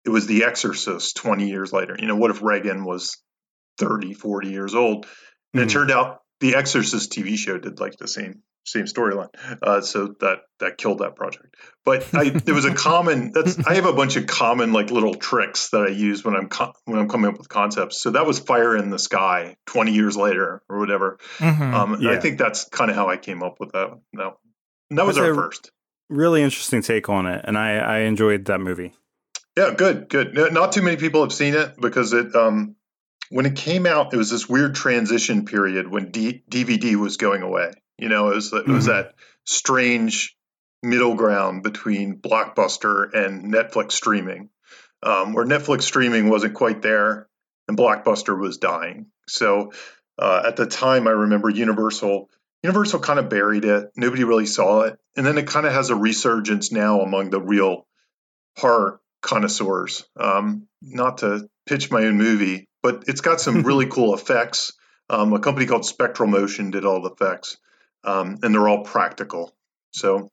it 0.05 0.11
was 0.11 0.27
The 0.27 0.45
Exorcist 0.45 1.17
20 1.17 1.49
years 1.49 1.73
later. 1.73 1.97
You 1.99 2.07
know, 2.07 2.17
what 2.17 2.31
if 2.31 2.43
Regan 2.43 2.85
was 2.85 3.19
30, 3.79 4.15
40 4.15 4.51
years 4.51 4.75
old? 4.75 5.07
And 5.53 5.61
mm-hmm. 5.61 5.69
it 5.69 5.73
turned 5.73 5.91
out 5.91 6.23
The 6.41 6.57
Exorcist 6.57 7.13
TV 7.13 7.37
show 7.37 7.59
did 7.59 7.81
like 7.81 7.97
the 7.97 8.09
same 8.09 8.43
same 8.65 8.85
storyline. 8.85 9.29
Uh, 9.63 9.81
so 9.81 10.15
that 10.21 10.41
that 10.61 10.79
killed 10.79 10.99
that 10.99 11.17
project. 11.17 11.57
But 11.85 12.07
I, 12.15 12.29
there 12.31 12.55
was 12.55 12.65
a 12.65 12.75
common. 12.89 13.33
That's 13.33 13.59
I 13.67 13.75
have 13.75 13.87
a 13.87 13.93
bunch 13.93 14.17
of 14.17 14.27
common 14.27 14.73
like 14.73 14.91
little 14.91 15.15
tricks 15.15 15.71
that 15.71 15.83
I 15.83 15.89
use 15.89 16.25
when 16.25 16.35
I'm 16.35 16.49
co- 16.49 16.73
when 16.85 16.99
I'm 16.99 17.09
coming 17.09 17.31
up 17.31 17.39
with 17.39 17.49
concepts. 17.49 18.01
So 18.01 18.11
that 18.11 18.27
was 18.27 18.39
Fire 18.39 18.77
in 18.77 18.91
the 18.91 18.99
Sky, 18.99 19.57
twenty 19.67 19.93
years 19.93 20.17
later 20.17 20.63
or 20.69 20.79
whatever. 20.79 21.19
Mm-hmm, 21.39 21.75
um, 21.75 22.01
yeah. 22.01 22.13
I 22.13 22.21
think 22.21 22.39
that's 22.39 22.65
kind 22.69 22.91
of 22.91 22.97
how 22.97 23.09
I 23.09 23.17
came 23.17 23.43
up 23.43 23.57
with 23.61 23.73
that. 23.73 23.99
No, 24.13 24.37
and 24.91 24.99
that 24.99 25.07
was 25.07 25.19
our 25.19 25.35
first. 25.35 25.71
Really 26.09 26.43
interesting 26.43 26.83
take 26.83 27.09
on 27.09 27.27
it, 27.27 27.45
and 27.45 27.57
I 27.57 27.79
I 27.79 27.99
enjoyed 28.01 28.47
that 28.47 28.61
movie. 28.61 28.93
Yeah, 29.57 29.75
good, 29.77 30.09
good. 30.09 30.35
Not 30.35 30.73
too 30.73 30.83
many 30.83 30.97
people 30.97 31.23
have 31.23 31.33
seen 31.33 31.55
it 31.55 31.75
because 31.81 32.13
it 32.13 32.35
um 32.35 32.77
when 33.31 33.47
it 33.47 33.57
came 33.57 33.87
out, 33.87 34.13
it 34.13 34.17
was 34.17 34.31
this 34.31 34.49
weird 34.49 34.75
transition 34.75 35.45
period 35.45 35.89
when 35.89 36.11
D- 36.11 36.43
DVD 36.51 36.97
was 36.97 37.17
going 37.17 37.43
away. 37.43 37.73
You 37.97 38.09
know, 38.09 38.31
it 38.31 38.35
was 38.35 38.53
it 38.53 38.67
was 38.67 38.87
mm-hmm. 38.87 38.97
that 38.97 39.15
strange 39.45 40.37
middle 40.83 41.15
ground 41.15 41.63
between 41.63 42.21
Blockbuster 42.21 43.13
and 43.15 43.53
Netflix 43.53 43.93
streaming, 43.93 44.51
um, 45.03 45.33
where 45.33 45.45
Netflix 45.45 45.83
streaming 45.83 46.29
wasn't 46.29 46.55
quite 46.55 46.83
there 46.83 47.29
and 47.69 47.77
Blockbuster 47.77 48.39
was 48.39 48.59
dying. 48.59 49.07
So 49.29 49.73
uh, 50.19 50.43
at 50.47 50.57
the 50.57 50.67
time, 50.67 51.07
I 51.07 51.13
remember 51.13 51.49
Universal. 51.49 52.29
Universal 52.63 53.01
kind 53.01 53.19
of 53.19 53.31
buried 53.31 53.65
it. 53.65 53.91
Nobody 53.97 54.25
really 54.25 54.47
saw 54.47 54.83
it, 54.83 54.99
and 55.17 55.25
then 55.25 55.39
it 55.39 55.47
kind 55.47 55.67
of 55.67 55.73
has 55.73 55.91
a 55.91 55.97
resurgence 55.97 56.73
now 56.73 57.01
among 57.01 57.31
the 57.31 57.41
real 57.41 57.87
horror 58.57 59.00
connoisseurs. 59.23 60.05
Um, 60.17 60.67
not 60.83 61.19
to 61.19 61.49
pitch 61.67 61.91
my 61.91 62.05
own 62.05 62.17
movie, 62.17 62.69
but 62.83 63.05
it's 63.07 63.21
got 63.21 63.41
some 63.41 63.63
really 63.63 63.87
cool 63.91 64.15
effects. 64.15 64.73
Um, 65.09 65.33
a 65.33 65.41
company 65.41 65.67
called 65.67 65.85
Spectral 65.85 66.29
Motion 66.29 66.71
did 66.71 66.85
all 66.85 67.03
the 67.03 67.11
effects 67.11 67.57
um, 68.05 68.39
and 68.43 68.55
they're 68.55 68.69
all 68.69 68.85
practical. 68.85 69.55
So, 69.93 70.31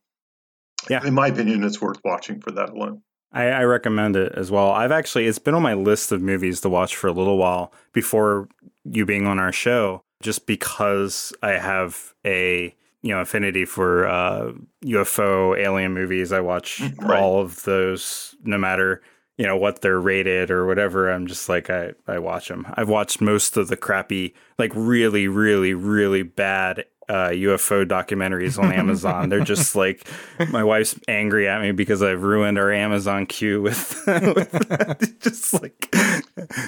yeah, 0.90 1.06
in 1.06 1.14
my 1.14 1.28
opinion, 1.28 1.64
it's 1.64 1.82
worth 1.82 2.00
watching 2.04 2.40
for 2.40 2.52
that 2.52 2.70
alone. 2.70 3.02
I, 3.32 3.48
I, 3.48 3.64
recommend 3.64 4.16
it 4.16 4.32
as 4.36 4.50
well. 4.50 4.72
I've 4.72 4.92
actually 4.92 5.26
it's 5.26 5.40
been 5.40 5.54
on 5.54 5.62
my 5.62 5.74
list 5.74 6.14
of 6.14 6.22
movies 6.22 6.62
to 6.62 6.70
watch 6.70 6.96
for 6.96 7.08
a 7.08 7.12
little 7.12 7.38
while 7.38 7.74
before 7.92 8.48
you 8.86 9.06
being 9.06 9.28
on 9.28 9.38
our 9.38 9.52
show, 9.52 10.02
just 10.22 10.46
because 10.46 11.34
I 11.44 11.52
have 11.54 12.14
a 12.26 12.74
you 13.08 13.14
know 13.14 13.22
affinity 13.22 13.64
for 13.64 14.06
uh, 14.06 14.52
UFO 14.84 15.58
alien 15.58 15.94
movies. 15.94 16.34
I 16.34 16.42
watch 16.42 16.80
mm, 16.80 16.94
right. 17.02 17.22
all 17.22 17.40
of 17.40 17.64
those, 17.64 18.36
no 18.44 18.58
matter 18.58 19.02
you 19.38 19.46
know 19.46 19.56
what 19.56 19.82
they're 19.82 20.00
rated 20.00 20.52
or 20.52 20.66
whatever. 20.68 21.10
I'm 21.10 21.26
just 21.26 21.48
like 21.48 21.70
I 21.70 21.94
I 22.06 22.20
watch 22.20 22.50
them. 22.50 22.68
I've 22.74 22.90
watched 22.90 23.22
most 23.22 23.56
of 23.56 23.70
the 23.70 23.78
crappy, 23.78 24.36
like 24.60 24.74
really, 24.76 25.30
really, 25.30 25.74
really 25.74 26.24
bad 26.24 26.84
uh, 27.10 27.30
UFO 27.30 27.86
documentaries 27.86 28.62
on 28.62 28.72
Amazon. 28.72 29.30
They're 29.30 29.40
just 29.40 29.76
like 29.76 30.08
my 30.50 30.64
wife's 30.64 31.00
angry 31.08 31.48
at 31.48 31.62
me 31.62 31.72
because 31.72 32.04
I've 32.04 32.24
ruined 32.24 32.58
our 32.58 32.72
Amazon 32.72 33.26
queue 33.26 33.62
with, 33.62 34.04
with 34.08 35.20
just 35.22 35.54
like 35.62 35.96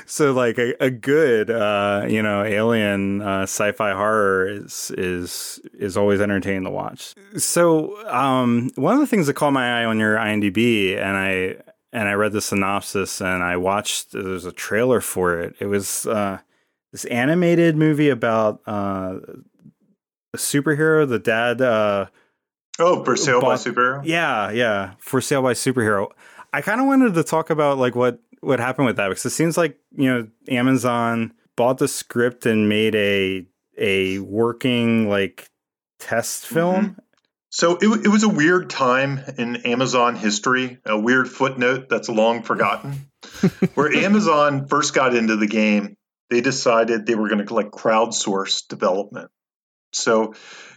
so 0.05 0.31
like 0.31 0.58
a, 0.58 0.75
a 0.84 0.89
good 0.89 1.50
uh, 1.50 2.05
you 2.08 2.22
know 2.22 2.43
alien 2.43 3.22
uh, 3.22 3.43
sci-fi 3.43 3.91
horror 3.93 4.48
is 4.48 4.91
is 4.98 5.60
is 5.74 5.98
always 5.98 6.22
entertaining 6.22 6.63
to 6.63 6.72
watch. 6.72 7.15
So 7.38 8.08
um, 8.08 8.72
one 8.75 8.93
of 8.93 9.00
the 9.00 9.08
things 9.08 9.27
that 9.27 9.34
caught 9.34 9.51
my 9.51 9.81
eye 9.81 9.86
on 9.86 10.00
your 10.00 10.15
IMDb 10.15 10.98
and 10.98 11.17
I 11.17 11.58
and 11.91 12.08
I 12.08 12.13
read 12.13 12.31
the 12.31 12.41
synopsis 12.41 13.22
and 13.22 13.43
I 13.43 13.58
watched 13.58 14.12
there's 14.12 14.46
a 14.46 14.51
trailer 14.51 15.01
for 15.01 15.39
it. 15.39 15.55
It 15.60 15.65
was 15.65 16.05
uh, 16.05 16.39
this 16.91 17.05
animated 17.05 17.75
movie 17.75 18.10
about 18.10 18.62
uh, 18.65 19.17
superhero. 20.38 21.08
The 21.08 21.20
dad. 21.20 21.62
Uh, 21.62 22.08
oh, 22.80 23.04
for 23.04 23.16
sale 23.16 23.42
bought, 23.42 23.64
by 23.64 23.72
superhero. 23.72 24.02
Yeah, 24.06 24.52
yeah, 24.52 24.94
for 25.00 25.22
sale 25.22 25.42
by 25.42 25.54
superhero. 25.54 26.10
I 26.52 26.62
kind 26.62 26.82
of 26.82 26.88
wanted 26.88 27.14
to 27.14 27.24
talk 27.24 27.50
about 27.50 27.78
like 27.78 27.96
what 27.96 28.20
what 28.42 28.60
happened 28.60 28.88
with 28.88 28.98
that 28.98 29.10
because 29.10 29.26
it 29.26 29.32
seems 29.32 29.58
like 29.58 29.78
you 29.96 30.10
know 30.10 30.28
Amazon 30.50 31.34
bought 31.56 31.78
the 31.78 31.88
script 31.88 32.46
and 32.46 32.70
made 32.70 32.96
a 32.96 33.46
a 33.78 34.20
working 34.20 35.10
like 35.10 35.50
test 36.00 36.46
mm-hmm. 36.46 36.56
film. 36.56 36.86
Mm-hmm. 36.86 37.00
So 37.52 37.78
it, 37.82 38.06
it 38.06 38.10
was 38.10 38.24
a 38.24 38.30
weird 38.30 38.70
time 38.70 39.20
in 39.38 39.56
Amazon 39.58 40.16
history, 40.16 40.78
a 40.86 41.00
weird 41.00 41.28
footnote 41.28 41.90
that's 41.90 42.08
long 42.08 42.44
forgotten. 42.44 43.10
Where 43.74 43.92
Amazon 43.92 44.68
first 44.68 44.94
got 44.94 45.16
into 45.16 45.36
the 45.36 45.48
game, 45.48 45.98
they 46.30 46.42
decided 46.42 47.06
they 47.06 47.16
were 47.16 47.28
going 47.28 47.46
to 47.46 47.54
like 47.54 47.72
crowdsource 47.72 48.68
development. 48.68 49.32
So 49.91 50.34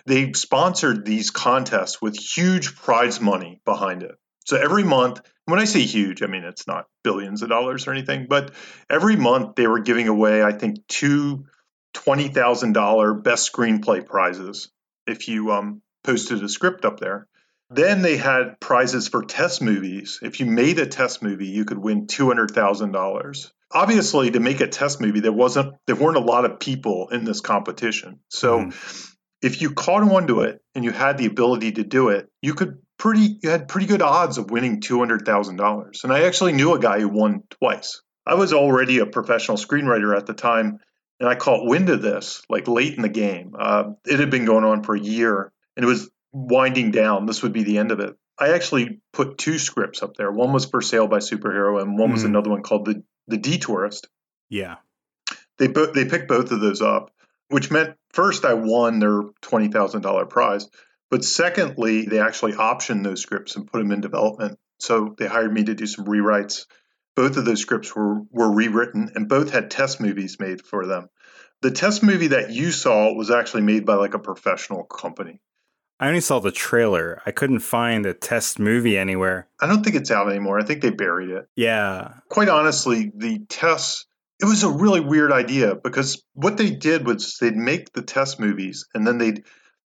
they 0.06 0.32
sponsored 0.32 1.04
these 1.04 1.30
contests 1.30 2.00
with 2.00 2.16
huge 2.16 2.76
prize 2.76 3.20
money 3.20 3.60
behind 3.64 4.02
it. 4.02 4.14
So 4.44 4.56
every 4.56 4.84
month, 4.84 5.20
when 5.44 5.60
I 5.60 5.64
say 5.64 5.80
huge, 5.80 6.22
I 6.22 6.26
mean 6.26 6.44
it's 6.44 6.66
not 6.66 6.86
billions 7.04 7.42
of 7.42 7.48
dollars 7.48 7.86
or 7.86 7.92
anything, 7.92 8.26
but 8.28 8.52
every 8.90 9.16
month 9.16 9.54
they 9.56 9.66
were 9.66 9.80
giving 9.80 10.08
away, 10.08 10.42
I 10.42 10.52
think, 10.52 10.86
two 10.88 11.46
$20,000 11.94 13.22
best 13.22 13.52
screenplay 13.52 14.04
prizes 14.04 14.70
if 15.06 15.28
you 15.28 15.52
um, 15.52 15.82
posted 16.04 16.42
a 16.42 16.48
script 16.48 16.84
up 16.84 16.98
there. 16.98 17.28
Then 17.70 18.02
they 18.02 18.16
had 18.16 18.60
prizes 18.60 19.08
for 19.08 19.22
test 19.22 19.62
movies. 19.62 20.18
If 20.22 20.40
you 20.40 20.46
made 20.46 20.78
a 20.78 20.86
test 20.86 21.22
movie, 21.22 21.46
you 21.46 21.64
could 21.64 21.78
win 21.78 22.06
$200,000 22.06 23.50
obviously 23.72 24.30
to 24.30 24.40
make 24.40 24.60
a 24.60 24.66
test 24.66 25.00
movie 25.00 25.20
there 25.20 25.32
wasn't 25.32 25.74
there 25.86 25.96
weren't 25.96 26.16
a 26.16 26.20
lot 26.20 26.44
of 26.44 26.58
people 26.60 27.08
in 27.10 27.24
this 27.24 27.40
competition 27.40 28.20
so 28.28 28.60
mm. 28.60 29.06
if 29.42 29.60
you 29.60 29.72
caught 29.72 30.02
on 30.02 30.26
to 30.26 30.40
it 30.40 30.60
and 30.74 30.84
you 30.84 30.90
had 30.90 31.18
the 31.18 31.26
ability 31.26 31.72
to 31.72 31.84
do 31.84 32.08
it 32.08 32.28
you 32.40 32.54
could 32.54 32.78
pretty 32.98 33.38
you 33.42 33.50
had 33.50 33.68
pretty 33.68 33.86
good 33.86 34.02
odds 34.02 34.38
of 34.38 34.50
winning 34.50 34.80
$200000 34.80 36.04
and 36.04 36.12
i 36.12 36.22
actually 36.22 36.52
knew 36.52 36.74
a 36.74 36.78
guy 36.78 37.00
who 37.00 37.08
won 37.08 37.42
twice 37.60 38.02
i 38.26 38.34
was 38.34 38.52
already 38.52 38.98
a 38.98 39.06
professional 39.06 39.56
screenwriter 39.56 40.16
at 40.16 40.26
the 40.26 40.34
time 40.34 40.78
and 41.22 41.30
I 41.30 41.36
caught 41.36 41.64
wind 41.68 41.88
of 41.88 42.02
this 42.02 42.42
like 42.48 42.66
late 42.66 42.96
in 42.96 43.02
the 43.02 43.08
game. 43.08 43.54
Uh, 43.56 43.92
it 44.04 44.18
had 44.18 44.30
been 44.30 44.44
going 44.44 44.64
on 44.64 44.82
for 44.82 44.96
a 44.96 45.00
year, 45.00 45.52
and 45.76 45.84
it 45.84 45.86
was 45.86 46.10
winding 46.32 46.90
down. 46.90 47.26
This 47.26 47.44
would 47.44 47.52
be 47.52 47.62
the 47.62 47.78
end 47.78 47.92
of 47.92 48.00
it. 48.00 48.16
I 48.40 48.54
actually 48.54 49.00
put 49.12 49.38
two 49.38 49.58
scripts 49.60 50.02
up 50.02 50.16
there. 50.16 50.32
One 50.32 50.52
was 50.52 50.64
for 50.64 50.82
sale 50.82 51.06
by 51.06 51.18
superhero, 51.18 51.80
and 51.80 51.96
one 51.96 52.10
was 52.10 52.24
Mhm. 52.24 52.26
another 52.26 52.50
one 52.50 52.62
called 52.62 52.86
the 52.86 53.04
the 53.28 53.38
Detourist. 53.38 54.08
Yeah. 54.48 54.76
They 55.58 55.68
both 55.68 55.94
they 55.94 56.04
picked 56.04 56.28
both 56.28 56.50
of 56.50 56.60
those 56.60 56.82
up, 56.82 57.10
which 57.48 57.70
meant 57.70 57.96
first 58.12 58.44
I 58.44 58.54
won 58.54 58.98
their 58.98 59.22
twenty 59.40 59.68
thousand 59.68 60.02
dollar 60.02 60.26
prize, 60.26 60.68
but 61.10 61.24
secondly 61.24 62.06
they 62.06 62.20
actually 62.20 62.52
optioned 62.52 63.04
those 63.04 63.22
scripts 63.22 63.56
and 63.56 63.66
put 63.66 63.78
them 63.78 63.92
in 63.92 64.00
development. 64.00 64.58
So 64.78 65.14
they 65.16 65.26
hired 65.26 65.52
me 65.52 65.64
to 65.64 65.74
do 65.74 65.86
some 65.86 66.06
rewrites. 66.06 66.66
Both 67.14 67.36
of 67.36 67.44
those 67.44 67.60
scripts 67.60 67.94
were 67.94 68.22
were 68.30 68.50
rewritten, 68.50 69.12
and 69.14 69.28
both 69.28 69.50
had 69.50 69.70
test 69.70 70.00
movies 70.00 70.38
made 70.40 70.62
for 70.62 70.86
them. 70.86 71.08
The 71.60 71.70
test 71.70 72.02
movie 72.02 72.28
that 72.28 72.50
you 72.50 72.72
saw 72.72 73.14
was 73.14 73.30
actually 73.30 73.62
made 73.62 73.86
by 73.86 73.94
like 73.94 74.14
a 74.14 74.18
professional 74.18 74.82
company. 74.82 75.40
I 76.02 76.08
only 76.08 76.20
saw 76.20 76.40
the 76.40 76.50
trailer. 76.50 77.22
I 77.24 77.30
couldn't 77.30 77.60
find 77.60 78.04
a 78.06 78.12
test 78.12 78.58
movie 78.58 78.98
anywhere. 78.98 79.46
I 79.60 79.68
don't 79.68 79.84
think 79.84 79.94
it's 79.94 80.10
out 80.10 80.28
anymore. 80.28 80.58
I 80.58 80.64
think 80.64 80.82
they 80.82 80.90
buried 80.90 81.30
it. 81.30 81.46
Yeah. 81.54 82.14
quite 82.28 82.48
honestly, 82.48 83.12
the 83.14 83.38
tests, 83.48 84.04
it 84.40 84.46
was 84.46 84.64
a 84.64 84.68
really 84.68 84.98
weird 84.98 85.30
idea 85.30 85.76
because 85.76 86.20
what 86.34 86.56
they 86.56 86.70
did 86.70 87.06
was 87.06 87.36
they'd 87.40 87.54
make 87.54 87.92
the 87.92 88.02
test 88.02 88.40
movies 88.40 88.88
and 88.92 89.06
then 89.06 89.18
they'd 89.18 89.44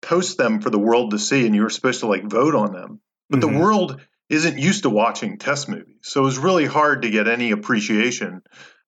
post 0.00 0.38
them 0.38 0.60
for 0.60 0.70
the 0.70 0.78
world 0.78 1.10
to 1.10 1.18
see, 1.18 1.44
and 1.44 1.56
you 1.56 1.62
were 1.62 1.70
supposed 1.70 2.00
to 2.00 2.06
like 2.06 2.22
vote 2.30 2.54
on 2.54 2.72
them. 2.72 3.00
But 3.28 3.40
Mhm. 3.40 3.52
the 3.52 3.58
world 3.58 4.00
isn't 4.28 4.58
used 4.58 4.84
to 4.84 4.90
watching 4.90 5.38
test 5.38 5.68
movies. 5.68 5.98
So 6.02 6.20
it 6.20 6.24
was 6.24 6.38
really 6.38 6.66
hard 6.66 7.02
to 7.02 7.10
get 7.10 7.26
any 7.26 7.50
appreciation 7.50 8.42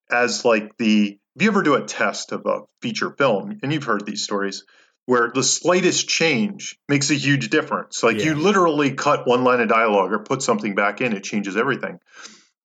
as 0.09 0.45
like 0.45 0.77
the 0.77 1.19
if 1.35 1.43
you 1.43 1.49
ever 1.49 1.63
do 1.63 1.75
a 1.75 1.85
test 1.85 2.31
of 2.31 2.45
a 2.45 2.61
feature 2.81 3.11
film, 3.17 3.59
and 3.61 3.73
you've 3.73 3.83
heard 3.83 4.05
these 4.05 4.23
stories, 4.23 4.63
where 5.09 5.31
the 5.33 5.41
slightest 5.41 6.07
change 6.07 6.77
makes 6.87 7.09
a 7.09 7.15
huge 7.15 7.49
difference. 7.49 8.03
Like 8.03 8.23
you 8.23 8.35
literally 8.35 8.91
cut 8.91 9.25
one 9.25 9.43
line 9.43 9.59
of 9.59 9.67
dialogue 9.67 10.13
or 10.13 10.19
put 10.19 10.43
something 10.43 10.75
back 10.75 11.01
in, 11.01 11.13
it 11.13 11.23
changes 11.23 11.57
everything. 11.57 11.97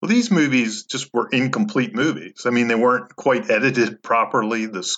Well, 0.00 0.08
these 0.08 0.30
movies 0.30 0.84
just 0.84 1.12
were 1.12 1.28
incomplete 1.28 1.94
movies. 1.94 2.46
I 2.46 2.50
mean, 2.50 2.68
they 2.68 2.74
weren't 2.74 3.14
quite 3.14 3.50
edited 3.50 4.02
properly. 4.02 4.64
The 4.64 4.90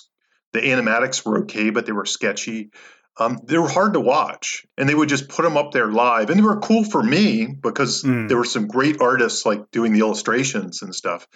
the 0.53 0.61
animatics 0.61 1.25
were 1.25 1.39
okay, 1.39 1.69
but 1.69 1.85
they 1.85 1.91
were 1.91 2.05
sketchy. 2.05 2.69
Um, 3.19 3.39
they 3.43 3.57
were 3.57 3.67
hard 3.67 3.95
to 3.95 3.99
watch, 3.99 4.65
and 4.77 4.87
they 4.87 4.95
would 4.95 5.09
just 5.09 5.27
put 5.27 5.43
them 5.43 5.57
up 5.57 5.73
there 5.73 5.91
live, 5.91 6.29
and 6.29 6.39
they 6.39 6.43
were 6.43 6.61
cool 6.61 6.85
for 6.85 7.03
me 7.03 7.47
because 7.47 8.03
Mm. 8.03 8.29
there 8.29 8.37
were 8.37 8.45
some 8.45 8.67
great 8.67 9.01
artists 9.01 9.45
like 9.45 9.69
doing 9.69 9.91
the 9.91 9.99
illustrations 9.99 10.81
and 10.81 10.95
stuff. 10.95 11.27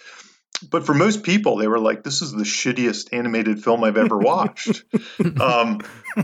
But 0.70 0.86
for 0.86 0.94
most 0.94 1.24
people, 1.24 1.58
they 1.58 1.68
were 1.68 1.80
like, 1.80 2.04
"This 2.04 2.22
is 2.22 2.32
the 2.32 2.44
shittiest 2.44 3.14
animated 3.14 3.64
film 3.64 3.84
I've 3.84 3.98
ever 3.98 4.18
watched," 4.18 4.84
um, 5.40 5.82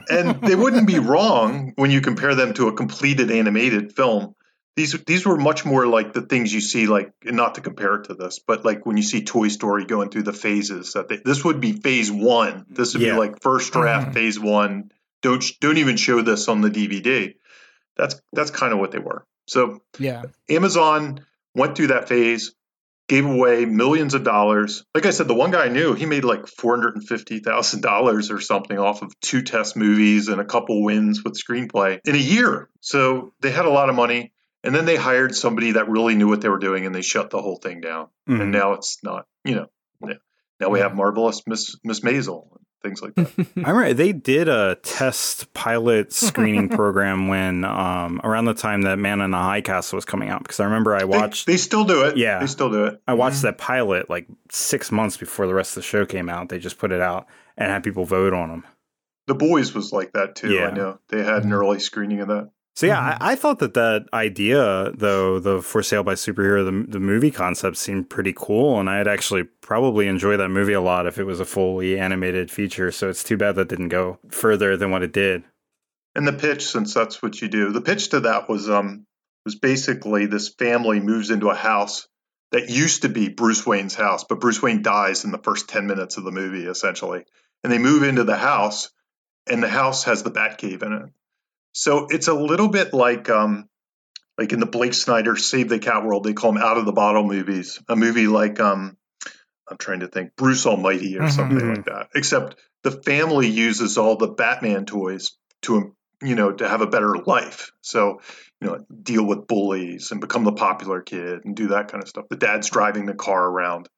and 0.10 0.42
they 0.42 0.56
wouldn't 0.56 0.88
be 0.88 1.00
wrong 1.00 1.74
when 1.76 1.92
you 1.92 2.02
compare 2.02 2.34
them 2.34 2.54
to 2.56 2.68
a 2.68 2.74
completed 2.74 3.30
animated 3.30 3.96
film. 3.96 4.36
These 4.76 4.94
these 5.06 5.24
were 5.24 5.38
much 5.38 5.66
more 5.66 5.86
like 5.86 6.14
the 6.14 6.24
things 6.24 6.52
you 6.52 6.62
see 6.62 6.88
like 6.88 7.12
not 7.24 7.56
to 7.56 7.62
compare 7.62 7.94
it 7.94 8.06
to 8.06 8.16
this 8.16 8.40
but 8.40 8.66
like 8.66 8.88
when 8.88 8.98
you 8.98 9.04
see 9.04 9.24
toy 9.24 9.50
story 9.50 9.86
going 9.86 10.10
through 10.10 10.24
the 10.24 10.34
phases 10.34 10.94
that 10.94 11.08
they, 11.10 11.18
this 11.24 11.46
would 11.46 11.62
be 11.62 11.74
phase 11.74 12.12
one. 12.12 12.66
This 12.70 12.96
would 12.96 13.04
Yeah. 13.04 13.14
be 13.14 13.20
like 13.20 13.40
first 13.44 13.72
draft 13.72 14.08
Mhm. 14.10 14.14
phase 14.16 14.40
one. 14.40 14.90
Don't 15.22 15.46
don't 15.62 15.78
even 15.78 15.96
show 15.96 16.24
this 16.24 16.48
on 16.48 16.62
the 16.62 16.72
dvd 16.72 17.36
that's 17.96 18.20
that's 18.34 18.50
kind 18.50 18.74
of 18.74 18.80
what 18.80 18.90
they 18.90 18.98
were. 18.98 19.28
So 19.48 19.84
Yeah. 20.00 20.24
amazon 20.50 21.20
went 21.54 21.76
through 21.76 21.88
that 21.88 22.10
phase 22.10 22.56
gave 23.08 23.26
away 23.26 23.66
millions 23.66 24.14
of 24.14 24.24
dollars. 24.24 24.84
Like 24.96 25.06
i 25.06 25.12
said 25.12 25.28
the 25.28 25.34
one 25.34 25.52
guy 25.52 25.66
i 25.66 25.70
knew 25.70 25.94
he 25.94 26.06
made 26.06 26.24
like 26.24 26.46
$450000 26.46 28.32
or 28.32 28.40
something 28.40 28.78
off 28.78 29.02
of 29.02 29.20
two 29.20 29.42
test 29.42 29.76
movies 29.76 30.28
and 30.28 30.40
a 30.40 30.46
couple 30.46 30.84
wins 30.84 31.24
with 31.24 31.34
screenplay 31.34 32.00
in 32.06 32.16
a 32.16 32.20
year. 32.20 32.70
So 32.82 33.34
they 33.42 33.52
had 33.52 33.66
a 33.66 33.70
lot 33.70 33.90
of 33.90 33.96
money 33.96 34.32
and 34.64 34.74
then 34.74 34.86
they 34.86 34.96
hired 34.96 35.36
somebody 35.36 35.74
that 35.74 35.90
really 35.90 36.16
knew 36.16 36.30
what 36.30 36.42
they 36.42 36.50
were 36.50 36.60
doing 36.60 36.86
and 36.86 36.96
they 36.96 37.02
shut 37.02 37.30
the 37.30 37.42
whole 37.42 37.58
thing 37.58 37.82
down. 37.82 38.08
Mhm. 38.30 38.42
And 38.42 38.52
now 38.52 38.74
it's 38.74 39.00
not, 39.04 39.26
you 39.44 39.56
know, 39.56 39.68
now 40.60 40.70
we 40.70 40.80
have 40.80 40.96
marvelous 40.96 41.42
Miss 41.46 41.76
Miss 41.84 42.00
Maisel 42.02 42.48
things 42.84 43.02
like 43.02 43.16
that. 43.16 43.32
I 43.66 43.72
remember 43.72 43.94
they 43.94 44.12
did 44.14 44.48
a 44.48 44.76
test 44.84 45.52
pilot 45.54 46.14
screening 46.14 46.70
program 46.78 47.28
when 47.28 47.64
um, 47.66 48.22
around 48.24 48.46
the 48.46 48.54
time 48.54 48.84
that 48.84 49.00
Man 49.00 49.22
in 49.22 49.32
the 49.32 49.38
High 49.38 49.62
Castle 49.62 49.98
was 49.98 50.06
coming 50.06 50.30
out 50.30 50.44
because 50.44 50.60
I 50.60 50.66
remember 50.66 50.96
I 50.96 51.06
watched 51.06 51.48
They, 51.48 51.58
still 51.58 51.86
do 51.86 52.04
it. 52.04 52.18
Yeah. 52.18 52.40
they 52.40 52.48
still 52.48 52.70
do 52.70 52.86
it. 52.86 53.02
I 53.08 53.14
watched 53.14 53.42
that 53.44 53.58
pilot 53.58 54.10
like 54.10 54.28
six 54.52 54.92
months 54.92 55.18
before 55.18 55.48
the 55.48 55.54
rest 55.54 55.72
of 55.72 55.76
the 55.84 55.88
show 55.88 56.06
came 56.06 56.30
out. 56.30 56.50
They 56.50 56.60
just 56.60 56.78
put 56.78 56.92
it 56.92 57.02
out 57.02 57.26
and 57.58 57.72
had 57.72 57.84
people 57.84 58.06
vote 58.06 58.34
on 58.34 58.50
them. 58.50 58.64
The 59.28 59.36
Boys 59.36 59.74
was 59.74 59.94
like 59.94 60.12
that 60.14 60.36
too. 60.36 60.52
Yeah. 60.52 60.68
I 60.68 60.72
know 60.72 61.00
they 61.08 61.24
had 61.24 61.44
an 61.44 61.50
Mhm. 61.52 61.54
early 61.54 61.80
screening 61.80 62.20
of 62.20 62.28
that. 62.28 62.50
So 62.76 62.88
yeah, 62.88 62.96
Mhm. 62.98 63.18
I, 63.22 63.32
I 63.34 63.36
thought 63.36 63.60
that 63.60 63.76
that 63.76 64.08
idea, 64.14 64.92
though, 64.96 65.40
the 65.40 65.62
for 65.62 65.84
sale 65.84 66.04
by 66.04 66.16
superhero, 66.16 66.66
the 66.66 66.92
the 66.92 67.00
movie 67.00 67.30
concept 67.32 67.78
seemed 67.78 68.10
pretty 68.10 68.34
cool, 68.36 68.80
and 68.80 68.90
I'd 68.90 69.08
actually 69.08 69.44
probably 69.62 70.08
enjoy 70.08 70.38
that 70.38 70.50
movie 70.50 70.74
a 70.74 70.82
lot 70.82 71.06
if 71.06 71.18
it 71.20 71.26
was 71.26 71.40
a 71.40 71.46
fully 71.46 72.00
animated 72.00 72.50
feature. 72.50 72.92
So 72.92 73.10
it's 73.10 73.24
too 73.24 73.38
bad 73.38 73.56
that 73.56 73.70
didn't 73.70 73.90
go 73.90 74.18
further 74.32 74.76
than 74.76 74.90
what 74.90 75.04
it 75.04 75.14
did. 75.14 75.44
And 76.16 76.28
the 76.28 76.34
pitch, 76.34 76.66
since 76.66 76.94
that's 76.94 77.22
what 77.22 77.42
you 77.42 77.48
do, 77.48 77.72
the 77.72 77.82
pitch 77.82 78.10
to 78.10 78.22
that 78.22 78.50
was 78.50 78.70
um 78.70 79.06
was 79.46 79.56
basically 79.56 80.26
this 80.26 80.50
family 80.50 81.00
moves 81.00 81.30
into 81.30 81.50
a 81.50 81.56
house 81.56 82.08
that 82.52 82.70
used 82.70 83.02
to 83.02 83.10
be 83.10 83.30
Bruce 83.30 83.66
Wayne's 83.66 83.96
house, 83.96 84.24
but 84.24 84.40
Bruce 84.40 84.62
Wayne 84.62 84.82
dies 84.82 85.26
in 85.26 85.32
the 85.32 85.38
first 85.40 85.70
ten 85.70 85.86
minutes 85.86 86.18
of 86.18 86.24
the 86.24 86.32
movie, 86.32 86.66
essentially. 86.66 87.24
And 87.64 87.72
they 87.72 87.78
move 87.80 88.04
into 88.04 88.24
the 88.24 88.38
house, 88.38 88.90
and 89.48 89.62
the 89.62 89.70
house 89.70 90.06
has 90.06 90.24
the 90.24 90.32
Batcave 90.32 90.82
in 90.84 90.94
it. 90.94 91.10
So 91.74 92.08
it's 92.10 92.28
a 92.28 92.34
little 92.34 92.70
bit 92.70 92.94
like 92.94 93.30
um 93.30 93.68
like 94.38 94.52
in 94.52 94.60
the 94.60 94.66
Blake 94.66 94.94
Snyder 94.94 95.36
Save 95.36 95.70
the 95.70 95.80
Cat 95.80 96.04
World, 96.06 96.24
they 96.24 96.34
call 96.34 96.54
them 96.54 96.62
out 96.62 96.78
of 96.78 96.86
the 96.86 96.92
bottle 96.92 97.24
movies. 97.24 97.80
A 97.90 97.96
movie 97.96 98.28
like 98.28 98.60
um 98.60 98.98
I'm 99.70 99.78
trying 99.78 100.02
to 100.02 100.08
think 100.08 100.36
Bruce 100.36 100.66
Almighty 100.66 101.18
or 101.18 101.24
Mhm. 101.24 101.32
something 101.32 101.70
like 101.70 101.86
that. 101.86 102.10
Except 102.16 102.56
the 102.84 102.92
family 102.92 103.48
uses 103.48 103.98
all 103.98 104.18
the 104.18 104.28
Batman 104.28 104.86
toys 104.86 105.32
to 105.64 105.96
you 106.22 106.36
know 106.36 106.52
to 106.52 106.68
have 106.68 106.82
a 106.82 106.88
better 106.88 107.16
life. 107.26 107.72
So 107.82 108.22
you 108.62 108.68
know 108.68 108.86
deal 109.02 109.26
with 109.26 109.48
bullies 109.48 110.12
and 110.12 110.22
become 110.22 110.44
the 110.44 110.52
popular 110.54 111.02
kid 111.02 111.46
and 111.46 111.56
do 111.56 111.70
that 111.70 111.90
kind 111.90 112.04
of 112.04 112.10
stuff. 112.10 112.26
The 112.30 112.36
dad's 112.36 112.70
driving 112.70 113.06
the 113.06 113.14
car 113.16 113.44
around. 113.44 113.90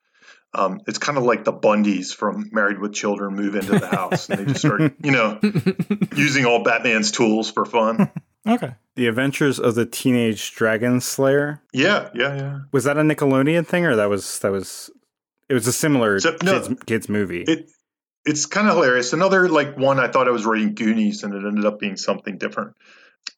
Um, 0.58 0.80
it's 0.88 0.98
kind 0.98 1.18
of 1.18 1.26
like 1.26 1.44
the 1.44 1.52
Bundys 1.54 2.16
from 2.16 2.50
Married 2.54 2.80
with 2.80 2.94
Children 2.94 3.36
move 3.36 3.56
into 3.56 3.78
the 3.78 3.88
house 3.88 4.30
and 4.30 4.40
they 4.40 4.46
just 4.46 4.60
start 4.62 4.94
you 5.04 5.12
know 5.12 5.40
using 6.16 6.46
all 6.46 6.64
Batman's 6.64 7.12
tools 7.12 7.52
for 7.52 7.66
fun. 7.66 8.10
okay. 8.48 8.76
The 8.96 9.08
Adventures 9.08 9.60
of 9.60 9.76
the 9.76 9.86
Teenage 9.86 10.54
Dragon 10.56 11.02
Slayer 11.02 11.62
Yeah, 11.74 12.10
yeah, 12.16 12.36
yeah. 12.36 12.60
was 12.72 12.86
that 12.86 12.98
a 12.98 13.02
Nickelodeon 13.02 13.68
thing, 13.68 13.86
or 13.86 13.96
that 13.98 14.10
was 14.10 14.40
that 14.40 14.52
was 14.52 14.90
it 15.50 15.54
was 15.54 15.68
a 15.68 15.74
similar 15.74 16.20
So- 16.20 16.38
no. 16.44 16.60
kids 16.62 16.84
kids 16.86 17.10
movie. 17.10 17.42
It 17.44 17.70
it's 18.26 18.46
kind 18.48 18.68
of 18.68 18.76
hilarious. 18.76 19.14
Another 19.14 19.50
like 19.50 19.78
one 19.78 20.00
I 20.00 20.08
thought 20.08 20.28
I 20.28 20.32
was 20.32 20.46
reading 20.46 20.74
Goonies 20.74 21.24
and 21.24 21.34
it 21.34 21.46
ended 21.46 21.66
up 21.66 21.80
being 21.80 21.98
something 21.98 22.38
different. 22.38 22.76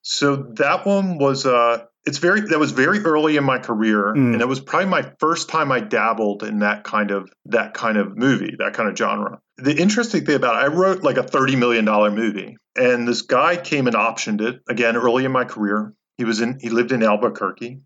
So 0.01 0.35
that 0.57 0.85
one 0.85 1.17
was 1.17 1.45
uh 1.45 1.85
it's 2.07 2.17
very 2.17 2.41
that 2.41 2.57
was 2.57 2.71
very 2.71 2.99
early 3.01 3.37
in 3.37 3.43
my 3.43 3.59
career 3.59 4.13
Mm. 4.15 4.33
and 4.33 4.41
it 4.41 4.47
was 4.47 4.59
probably 4.59 4.89
my 4.89 5.11
first 5.19 5.49
time 5.49 5.71
I 5.71 5.79
dabbled 5.81 6.41
in 6.43 6.59
that 6.59 6.83
kind 6.83 7.11
of 7.11 7.29
that 7.45 7.73
kind 7.73 7.97
of 7.97 8.17
movie, 8.17 8.55
that 8.59 8.73
kind 8.73 8.89
of 8.89 8.97
genre. 8.97 9.39
The 9.57 9.75
interesting 9.75 10.25
thing 10.25 10.35
about 10.35 10.55
it, 10.55 10.65
I 10.65 10.67
wrote 10.67 11.03
like 11.03 11.17
a 11.17 11.23
30 11.23 11.55
million 11.57 11.85
dollar 11.85 12.09
movie 12.09 12.57
and 12.75 13.07
this 13.07 13.21
guy 13.23 13.57
came 13.57 13.87
and 13.87 13.95
optioned 13.95 14.41
it 14.41 14.61
again 14.69 14.95
early 14.95 15.25
in 15.25 15.31
my 15.31 15.43
career. 15.45 15.93
He 16.17 16.25
was 16.25 16.41
in 16.41 16.57
he 16.59 16.69
lived 16.69 16.91
in 16.91 17.03
Albuquerque. 17.03 17.81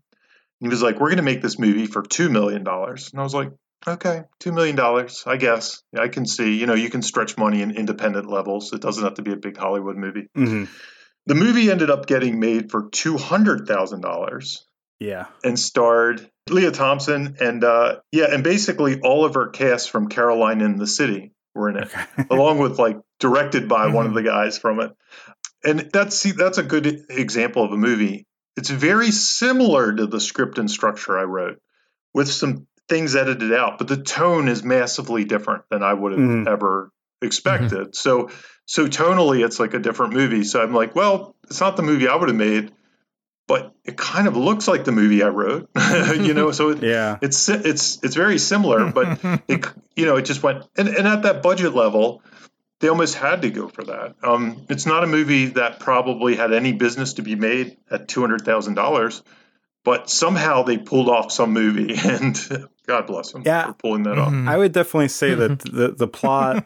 He 0.60 0.68
was 0.68 0.80
like, 0.82 0.94
"We're 1.00 1.08
going 1.08 1.16
to 1.16 1.22
make 1.32 1.42
this 1.42 1.58
movie 1.58 1.86
for 1.86 2.02
2 2.02 2.28
million 2.30 2.62
dollars." 2.62 3.10
And 3.12 3.20
I 3.20 3.24
was 3.24 3.34
like, 3.34 3.50
Okay, 3.84 4.22
two 4.38 4.52
million 4.52 4.76
dollars, 4.76 5.24
I 5.26 5.36
guess. 5.36 5.82
I 5.98 6.06
can 6.06 6.24
see. 6.24 6.54
You 6.60 6.66
know, 6.66 6.74
you 6.74 6.88
can 6.88 7.02
stretch 7.02 7.36
money 7.36 7.62
in 7.62 7.72
independent 7.72 8.30
levels. 8.30 8.72
It 8.72 8.80
doesn't 8.80 9.02
have 9.02 9.14
to 9.14 9.22
be 9.22 9.32
a 9.32 9.36
big 9.36 9.56
Hollywood 9.56 9.96
movie. 9.96 10.28
Mhm. 10.36 10.68
The 11.26 11.34
movie 11.34 11.70
ended 11.70 11.90
up 11.90 12.06
getting 12.06 12.40
made 12.40 12.70
for 12.70 12.88
two 12.90 13.16
hundred 13.16 13.66
thousand 13.68 14.00
dollars 14.00 14.66
Yeah. 15.00 15.26
and 15.44 15.58
starred 15.58 16.28
Lea 16.50 16.70
Thompson 16.72 17.36
and 17.40 17.62
uh, 17.62 18.00
yeah, 18.10 18.26
and 18.30 18.42
basically 18.42 19.00
all 19.00 19.24
of 19.24 19.34
her 19.34 19.48
cast 19.48 19.90
from 19.90 20.08
Caroline 20.08 20.60
in 20.60 20.76
the 20.78 20.86
City 20.86 21.32
were 21.54 21.68
in 21.70 21.76
it, 21.76 21.90
along 22.30 22.58
with 22.58 22.78
like 22.78 22.98
directed 23.20 23.68
by 23.68 23.86
one 23.88 24.06
of 24.06 24.14
the 24.14 24.22
guys 24.22 24.58
from 24.58 24.80
it. 24.80 24.90
And 25.64 25.90
that's 25.92 26.16
see, 26.16 26.32
that's 26.32 26.58
a 26.58 26.62
good 26.64 27.04
example 27.10 27.62
of 27.64 27.70
a 27.72 27.76
movie. 27.76 28.26
It's 28.56 28.70
very 28.70 29.12
similar 29.12 29.94
to 29.94 30.06
the 30.06 30.20
script 30.20 30.58
and 30.58 30.68
structure 30.70 31.16
I 31.18 31.22
wrote, 31.22 31.58
with 32.12 32.28
some 32.28 32.66
things 32.88 33.14
edited 33.14 33.52
out, 33.52 33.78
but 33.78 33.86
the 33.86 33.96
tone 34.02 34.48
is 34.48 34.64
massively 34.64 35.24
different 35.24 35.62
than 35.70 35.82
I 35.84 35.94
would 35.94 36.12
have 36.12 36.20
Mhm. 36.20 36.48
ever 36.48 36.90
expected. 37.22 37.94
So 37.96 38.30
so 38.66 38.86
tonally 38.86 39.44
it's 39.44 39.58
like 39.60 39.74
a 39.74 39.78
different 39.78 40.14
movie. 40.14 40.44
So 40.44 40.62
I'm 40.62 40.72
like, 40.74 40.94
well, 40.94 41.34
it's 41.44 41.60
not 41.60 41.76
the 41.76 41.82
movie 41.82 42.08
I 42.08 42.14
would 42.16 42.28
have 42.28 42.36
made, 42.38 42.72
but 43.48 43.74
it 43.84 43.96
kind 43.96 44.26
of 44.28 44.36
looks 44.36 44.68
like 44.68 44.84
the 44.84 44.92
movie 44.92 45.22
I 45.22 45.28
wrote, 45.28 45.68
you 46.16 46.32
know. 46.34 46.52
So 46.52 46.70
it, 46.70 46.82
yeah, 46.82 47.18
it's 47.20 47.48
it's 47.48 47.98
it's 48.02 48.14
very 48.14 48.38
similar, 48.38 48.90
but 48.92 49.18
it 49.48 49.66
you 49.96 50.06
know 50.06 50.16
it 50.16 50.22
just 50.24 50.42
went 50.42 50.64
and, 50.76 50.88
and 50.88 51.06
at 51.08 51.22
that 51.22 51.42
budget 51.42 51.74
level, 51.74 52.22
they 52.80 52.88
almost 52.88 53.14
had 53.16 53.42
to 53.42 53.50
go 53.50 53.68
for 53.68 53.84
that. 53.84 54.14
Um, 54.22 54.64
it's 54.68 54.86
not 54.86 55.04
a 55.04 55.06
movie 55.06 55.46
that 55.46 55.80
probably 55.80 56.36
had 56.36 56.52
any 56.52 56.72
business 56.72 57.14
to 57.14 57.22
be 57.22 57.34
made 57.34 57.76
at 57.90 58.08
two 58.08 58.20
hundred 58.20 58.42
thousand 58.44 58.74
dollars, 58.74 59.22
but 59.84 60.08
somehow 60.08 60.62
they 60.62 60.78
pulled 60.78 61.08
off 61.08 61.32
some 61.32 61.52
movie, 61.52 61.94
and 62.04 62.68
God 62.86 63.06
bless 63.06 63.32
them 63.32 63.42
Yeah. 63.44 63.66
for 63.66 63.72
pulling 63.74 64.04
that 64.04 64.16
Mhm. 64.16 64.48
I 64.48 64.56
would 64.56 64.72
definitely 64.72 65.08
say 65.08 65.34
that 65.34 65.58
the 65.60 65.94
the 65.96 66.08
plot, 66.08 66.64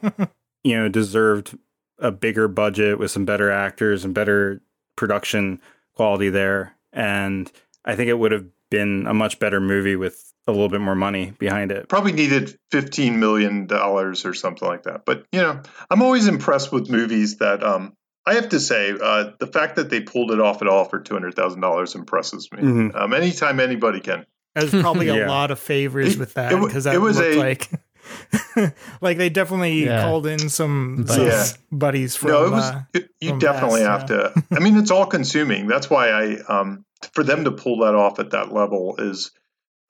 you 0.67 0.77
know, 0.77 0.89
deserved 0.89 1.57
a 1.99 2.11
bigger 2.11 2.49
budget 2.49 2.99
with 2.99 3.11
some 3.11 3.25
better 3.25 3.51
actors 3.51 4.05
and 4.05 4.15
better 4.15 4.61
production 4.97 5.61
quality 5.95 6.29
there, 6.29 6.75
and 6.93 7.51
I 7.85 7.97
think 7.97 8.09
it 8.09 8.19
would 8.19 8.33
have 8.33 8.47
been 8.71 9.07
a 9.07 9.15
much 9.15 9.39
better 9.39 9.61
movie 9.61 9.97
with 9.97 10.33
a 10.49 10.53
little 10.53 10.69
bit 10.69 10.81
more 10.81 10.95
money 10.95 11.33
behind 11.39 11.73
it. 11.73 11.89
Probably 11.89 12.13
needed 12.13 12.57
fifteen 12.71 13.19
million 13.21 13.67
dollars 13.67 14.25
or 14.27 14.35
something 14.35 14.67
like 14.67 14.83
that. 14.85 15.05
But 15.05 15.25
you 15.33 15.41
know, 15.41 15.63
I'm 15.91 16.03
always 16.03 16.27
impressed 16.29 16.73
with 16.73 16.91
movies 16.91 17.39
that. 17.39 17.63
Um, 17.63 17.95
I 18.29 18.35
have 18.35 18.49
to 18.49 18.59
say, 18.59 18.91
uh, 19.01 19.31
the 19.39 19.47
fact 19.47 19.77
that 19.77 19.89
they 19.89 20.01
pulled 20.01 20.33
it 20.33 20.41
off 20.41 20.61
at 20.61 20.67
all 20.67 20.85
for 20.85 20.99
two 21.01 21.15
hundred 21.15 21.35
thousand 21.35 21.61
dollars 21.61 21.95
impresses 21.95 22.49
me. 22.53 22.59
Mhm. 22.61 22.95
Um, 23.01 23.15
anytime 23.15 23.61
anybody 23.61 24.01
can. 24.01 24.27
There's 24.57 24.71
probably 24.73 25.07
Yeah. 25.15 25.27
a 25.27 25.29
lot 25.29 25.51
of 25.53 25.61
favors 25.61 26.15
It- 26.15 26.19
with 26.19 26.35
that 26.35 26.51
because 26.61 26.85
that 26.85 26.95
it 26.97 26.99
was 27.01 27.19
looked 27.19 27.37
a- 27.37 27.39
like 27.39 27.71
like 29.01 29.19
they 29.19 29.29
definitely 29.29 29.85
Yeah. 29.85 30.03
called 30.03 30.27
in 30.27 30.49
some, 30.49 31.05
Buddies. 31.07 31.15
some 31.17 31.27
Yeah. 31.27 31.47
buddies 31.79 32.17
from. 32.17 32.31
no, 32.31 32.47
it 32.47 32.51
was. 32.51 32.65
uh, 32.65 32.83
it- 32.95 33.11
you 33.21 33.39
definitely 33.39 33.81
past, 33.83 34.09
have 34.11 34.35
to. 34.35 34.45
I 34.53 34.59
mean, 34.61 34.77
it's 34.77 34.91
all 34.91 35.07
consuming. 35.07 35.67
That's 35.67 35.89
why 35.91 36.11
I, 36.11 36.37
um, 36.49 36.85
for 37.13 37.25
them 37.25 37.45
to 37.45 37.51
pull 37.53 37.79
that 37.81 37.95
off 37.95 38.19
at 38.21 38.31
that 38.31 38.53
level 38.53 38.97
is, 38.99 39.31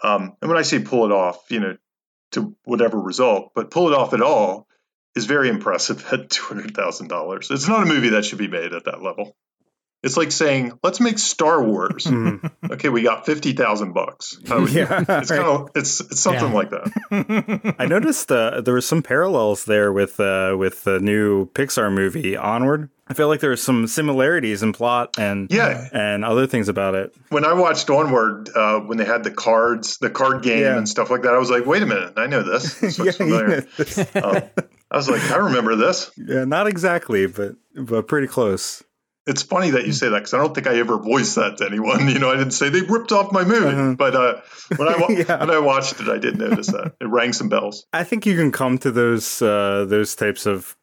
um, 0.03 0.37
and 0.41 0.49
when 0.49 0.59
I 0.59 0.63
say 0.63 0.79
pull 0.81 1.05
it 1.07 1.13
off, 1.13 1.39
you 1.51 1.61
know, 1.61 1.77
to 2.33 2.55
whatever 2.65 2.99
result, 3.01 3.53
but 3.55 3.71
pull 3.71 3.89
it 3.93 3.95
off 3.97 4.13
at 4.15 4.21
all 4.23 4.67
is 5.15 5.25
very 5.27 5.49
impressive 5.49 6.05
at 6.13 6.31
two 6.31 6.45
hundred 6.45 6.75
thousand 6.75 7.09
dollars. 7.09 7.51
It's 7.51 7.69
not 7.69 7.83
a 7.83 7.87
movie 7.87 8.11
that 8.11 8.25
should 8.25 8.39
be 8.39 8.49
made 8.49 8.73
at 8.75 8.85
that 8.85 9.03
level. 9.03 9.37
It's 10.03 10.17
like 10.17 10.31
saying, 10.31 10.79
let's 10.85 11.00
make 11.00 11.19
Star 11.19 11.62
Wars. 11.65 12.05
Mhm. 12.05 12.49
okay, 12.73 12.88
we 12.91 13.03
got 13.03 13.26
fifty 13.26 13.53
thousand 13.55 13.93
bucks. 13.93 14.38
How 14.47 14.61
would 14.61 14.73
you- 14.73 14.81
yeah, 14.91 15.05
It's 15.09 15.31
kind 15.31 15.43
of 15.43 15.71
it's 15.75 16.00
it's 16.00 16.21
something 16.21 16.49
Yeah. 16.50 16.55
like 16.55 16.71
that. 16.71 17.75
I 17.79 17.87
noticed 17.87 18.31
uh, 18.31 18.61
there 18.61 18.75
were 18.75 18.81
some 18.81 19.03
parallels 19.03 19.65
there 19.65 19.93
with 19.93 20.21
uh, 20.21 20.55
with 20.59 20.85
the 20.85 21.00
new 21.00 21.47
Pixar 21.50 21.93
movie 21.93 22.37
Onward. 22.37 22.91
I 23.09 23.15
feel 23.15 23.29
like 23.29 23.38
there 23.41 23.50
were 23.50 23.57
some 23.57 23.87
similarities 23.87 24.62
in 24.65 24.73
plot 24.73 25.15
and 25.19 25.49
Yeah, 25.50 25.88
and 25.93 26.25
other 26.25 26.47
things 26.49 26.69
about 26.69 26.95
it. 26.97 27.15
when 27.31 27.45
I 27.45 27.53
watched 27.55 27.88
Onward, 27.88 28.49
uh, 28.55 28.81
when 28.81 28.99
they 28.99 29.05
had 29.05 29.23
the 29.25 29.31
cards, 29.31 29.99
the 29.99 30.11
card 30.11 30.43
game 30.43 30.61
Yeah. 30.62 30.76
and 30.76 30.88
stuff 30.88 31.09
like 31.11 31.23
that, 31.23 31.33
I 31.33 31.38
was 31.38 31.49
like, 31.50 31.67
wait 31.67 31.83
a 31.83 31.87
minute, 31.87 32.15
I 32.17 32.26
know 32.26 32.43
this. 32.43 32.81
This 32.81 32.99
looks 32.99 33.17
familiar. 33.17 33.65
Um, 34.15 34.43
I 34.91 34.97
was 34.97 35.09
like, 35.09 35.23
I 35.31 35.37
remember 35.37 35.75
this. 35.76 36.11
yeah, 36.17 36.45
not 36.45 36.67
exactly, 36.69 37.26
but 37.26 37.55
but 37.76 38.09
pretty 38.09 38.26
close. 38.26 38.83
It's 39.26 39.42
funny 39.42 39.71
that 39.71 39.87
you 39.87 39.92
say 39.92 40.09
that 40.09 40.18
because 40.18 40.35
I 40.35 40.38
don't 40.38 40.54
think 40.54 40.66
I 40.68 40.76
ever 40.78 40.99
voiced 40.99 41.35
that 41.35 41.56
to 41.59 41.66
anyone. 41.66 42.09
You 42.16 42.18
know, 42.21 42.30
I 42.30 42.37
didn't 42.37 42.52
say 42.52 42.68
they 42.68 42.83
ripped 42.83 43.11
off 43.12 43.33
my 43.33 43.45
movie, 43.45 43.66
Uh-huh. 43.66 43.95
but 43.99 44.14
uh, 44.14 44.40
when 44.76 44.88
I 44.88 44.95
Yeah. 45.28 45.40
when 45.40 45.50
I 45.50 45.59
watched 45.59 46.00
it, 46.00 46.09
I 46.09 46.18
did 46.18 46.38
notice 46.38 46.68
that 46.68 46.95
it 47.00 47.06
rang 47.09 47.33
some 47.33 47.49
bells. 47.49 47.87
I 47.92 48.04
think 48.04 48.25
you 48.26 48.36
can 48.36 48.52
come 48.52 48.78
to 48.78 48.91
those 48.93 49.43
uh, 49.43 49.84
those 49.89 50.15
types 50.15 50.47
of 50.47 50.76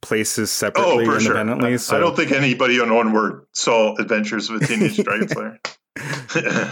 places 0.00 0.48
Oh, 0.50 0.66
separately, 0.66 1.04
for 1.04 1.18
sure. 1.20 1.32
independently. 1.32 1.72
I, 1.74 1.76
so 1.76 1.96
I 1.96 2.00
don't 2.00 2.14
think 2.16 2.30
anybody 2.32 2.78
on 2.80 2.90
Onward 2.90 3.46
saw 3.52 3.96
Adventures 3.96 4.48
of 4.50 4.62
a 4.62 4.66
Teenage 4.66 4.96
Dragon 5.04 5.28
Slayer. 5.28 5.58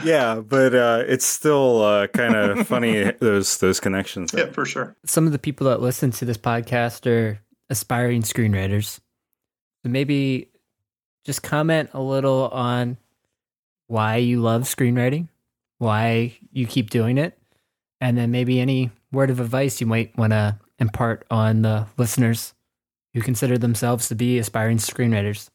yeah, 0.04 0.40
but 0.40 0.74
uh, 0.74 1.02
it's 1.06 1.26
still 1.26 1.82
uh, 1.82 2.06
kind 2.08 2.34
of 2.34 2.66
funny 2.66 3.10
those 3.20 3.58
those 3.58 3.80
connections. 3.80 4.32
yeah, 4.36 4.46
for 4.52 4.64
sure. 4.64 4.96
Some 5.04 5.26
of 5.26 5.32
the 5.32 5.38
people 5.38 5.66
that 5.68 5.80
listen 5.80 6.10
to 6.12 6.24
this 6.24 6.38
podcast 6.38 7.06
are 7.10 7.40
aspiring 7.68 8.22
screenwriters. 8.22 9.00
So 9.84 9.88
maybe 9.90 10.49
just 11.24 11.42
comment 11.42 11.90
a 11.92 12.00
little 12.00 12.48
on 12.48 12.96
why 13.86 14.16
you 14.16 14.40
love 14.40 14.62
screenwriting, 14.62 15.28
why 15.78 16.36
you 16.52 16.66
keep 16.66 16.90
doing 16.90 17.18
it, 17.18 17.38
and 18.00 18.16
then 18.16 18.30
maybe 18.30 18.60
any 18.60 18.90
word 19.12 19.30
of 19.30 19.40
advice 19.40 19.80
you 19.80 19.86
might 19.86 20.16
want 20.16 20.32
to 20.32 20.58
impart 20.78 21.26
on 21.30 21.62
the 21.62 21.86
listeners 21.96 22.54
who 23.14 23.20
consider 23.20 23.58
themselves 23.58 24.08
to 24.08 24.14
be 24.14 24.38
aspiring 24.38 24.78
screenwriters. 24.78 25.48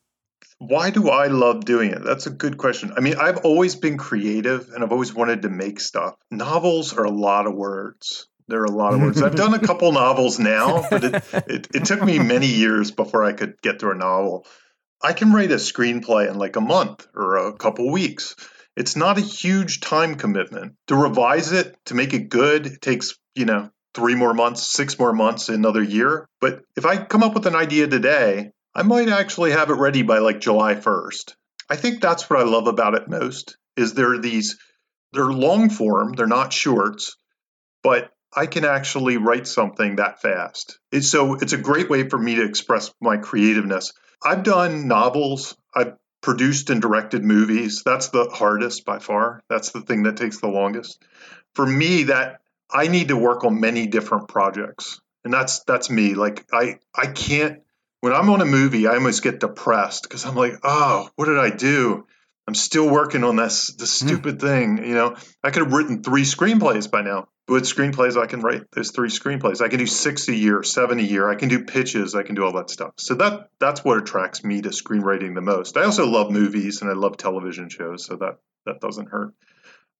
Why 0.60 0.90
do 0.90 1.10
I 1.10 1.28
love 1.28 1.66
doing 1.66 1.92
it? 1.92 2.04
That's 2.04 2.28
a 2.28 2.30
good 2.30 2.58
question. 2.58 2.94
I 2.96 3.02
mean, 3.02 3.16
I've 3.16 3.40
always 3.40 3.76
been 3.76 3.98
creative 3.98 4.70
and 4.74 4.84
I've 4.84 4.92
always 4.92 5.14
wanted 5.14 5.42
to 5.42 5.50
make 5.50 5.80
stuff. 5.80 6.16
Novels 6.32 6.94
are 6.94 7.04
a 7.04 7.12
lot 7.12 7.48
of 7.48 7.56
words. 7.56 8.28
There 8.48 8.62
are 8.62 8.66
a 8.66 8.72
lot 8.72 8.94
of 8.94 9.02
words. 9.02 9.22
I've 9.22 9.36
done 9.36 9.54
a 9.54 9.60
couple 9.60 9.92
novels 9.94 10.40
now, 10.40 10.86
but 10.90 11.04
it, 11.04 11.24
it, 11.34 11.68
it 11.74 11.86
took 11.86 12.02
me 12.04 12.20
many 12.20 12.48
years 12.48 12.92
before 12.92 13.24
I 13.24 13.34
could 13.34 13.60
get 13.62 13.80
to 13.80 13.90
a 13.90 13.96
novel. 13.96 14.46
I 15.06 15.14
can 15.14 15.32
write 15.32 15.52
a 15.52 15.58
screenplay 15.58 16.28
in 16.32 16.40
like 16.40 16.56
a 16.56 16.62
month 16.62 17.06
or 17.14 17.38
a 17.38 17.54
couple 17.54 17.92
weeks. 17.92 18.36
It's 18.76 18.96
not 18.96 19.20
a 19.20 19.22
huge 19.22 19.80
time 19.80 20.16
commitment. 20.16 20.74
To 20.88 20.96
revise 20.96 21.52
it, 21.52 21.78
to 21.86 21.94
make 21.94 22.16
it 22.16 22.30
good, 22.30 22.66
it 22.66 22.82
takes, 22.82 23.14
you 23.36 23.46
know, 23.46 23.70
three 23.94 24.16
more 24.16 24.34
months, 24.34 24.66
six 24.66 24.98
more 24.98 25.14
months, 25.14 25.48
another 25.48 25.84
year. 25.84 26.28
But 26.42 26.64
if 26.76 26.88
I 26.88 26.98
come 26.98 27.22
up 27.22 27.36
with 27.36 27.46
an 27.46 27.54
idea 27.54 27.86
today, 27.86 28.50
I 28.74 28.82
might 28.82 29.08
actually 29.08 29.52
have 29.52 29.70
it 29.70 29.76
ready 29.76 30.02
by 30.02 30.18
like 30.18 30.40
July 30.40 30.74
1st. 30.74 31.36
I 31.70 31.76
think 31.76 32.02
that's 32.02 32.28
what 32.28 32.40
I 32.40 32.44
love 32.44 32.66
about 32.66 32.96
it 32.96 33.08
most 33.08 33.58
is 33.78 33.94
there 33.94 34.14
are 34.14 34.18
these 34.18 34.58
they're 35.14 35.26
long 35.26 35.70
form, 35.70 36.14
they're 36.14 36.26
not 36.26 36.52
shorts, 36.52 37.16
but 37.84 38.10
I 38.36 38.48
can 38.48 38.66
actually 38.66 39.18
write 39.18 39.46
something 39.46 39.98
that 39.98 40.20
fast. 40.20 40.80
It's 40.92 41.12
so 41.12 41.36
it's 41.36 41.54
a 41.54 41.60
great 41.60 41.92
way 41.92 42.10
for 42.10 42.18
me 42.18 42.38
to 42.38 42.44
express 42.44 42.92
my 43.00 43.18
creativeness. 43.18 43.94
I've 44.24 44.44
done 44.44 44.88
novels, 44.88 45.56
I've 45.74 45.96
produced 46.22 46.70
and 46.70 46.82
directed 46.82 47.24
movies. 47.24 47.84
That's 47.86 48.10
the 48.10 48.26
hardest 48.26 48.86
by 48.86 49.00
far. 49.00 49.44
That's 49.50 49.72
the 49.72 49.82
thing 49.82 50.04
that 50.04 50.18
takes 50.18 50.40
the 50.40 50.48
longest. 50.48 51.02
For 51.54 51.66
me 51.66 52.04
that 52.04 52.42
I 52.72 52.88
need 52.88 53.10
to 53.10 53.18
work 53.18 53.44
on 53.44 53.60
many 53.60 53.88
different 53.88 54.28
projects. 54.28 55.00
And 55.24 55.34
that's 55.34 55.64
that's 55.64 55.90
me. 55.90 56.14
Like 56.14 56.46
I 56.52 56.80
I 56.94 57.08
can't 57.08 57.62
when 58.02 58.14
I'm 58.14 58.30
on 58.30 58.42
a 58.42 58.46
movie, 58.46 58.88
I 58.88 58.96
almost 58.96 59.24
get 59.24 59.40
depressed 59.40 60.04
because 60.04 60.26
I'm 60.26 60.36
like, 60.36 60.60
oh, 60.64 61.10
what 61.16 61.26
did 61.26 61.40
I 61.40 61.50
do? 61.50 62.06
I'm 62.48 62.56
still 62.56 62.90
working 62.90 63.24
on 63.24 63.36
this 63.36 63.74
this 63.76 63.92
stupid 63.92 64.40
thing. 64.40 64.78
You 64.78 64.94
know, 64.94 65.16
I 65.44 65.50
could 65.50 65.64
have 65.64 65.74
written 65.74 66.04
three 66.04 66.24
screenplays 66.24 66.90
by 66.90 67.02
now. 67.02 67.28
With 67.48 67.64
screenplays, 67.64 68.20
I 68.20 68.26
can 68.26 68.42
write 68.42 68.64
those 68.72 68.90
three 68.92 69.10
screenplays. 69.10 69.62
I 69.62 69.68
can 69.68 69.78
do 69.78 69.86
six 69.86 70.28
a 70.30 70.36
year, 70.36 70.64
seven 70.64 71.00
a 71.00 71.04
year. 71.04 71.30
I 71.30 71.36
can 71.36 71.48
do 71.48 71.64
pitches. 71.64 72.16
I 72.16 72.24
can 72.24 72.34
do 72.34 72.44
all 72.44 72.54
that 72.54 72.70
stuff. 72.70 72.94
So 72.98 73.16
that 73.16 73.50
that's 73.60 73.84
what 73.84 73.98
attracts 73.98 74.44
me 74.44 74.62
to 74.62 74.70
screenwriting 74.70 75.36
the 75.36 75.42
most. 75.42 75.78
I 75.78 75.84
also 75.84 76.08
love 76.08 76.32
movies 76.32 76.82
and 76.82 76.90
I 76.90 76.94
love 76.94 77.18
television 77.18 77.70
shows, 77.70 78.06
so 78.06 78.16
that 78.18 78.38
that 78.66 78.80
doesn't 78.80 79.10
hurt. 79.10 79.34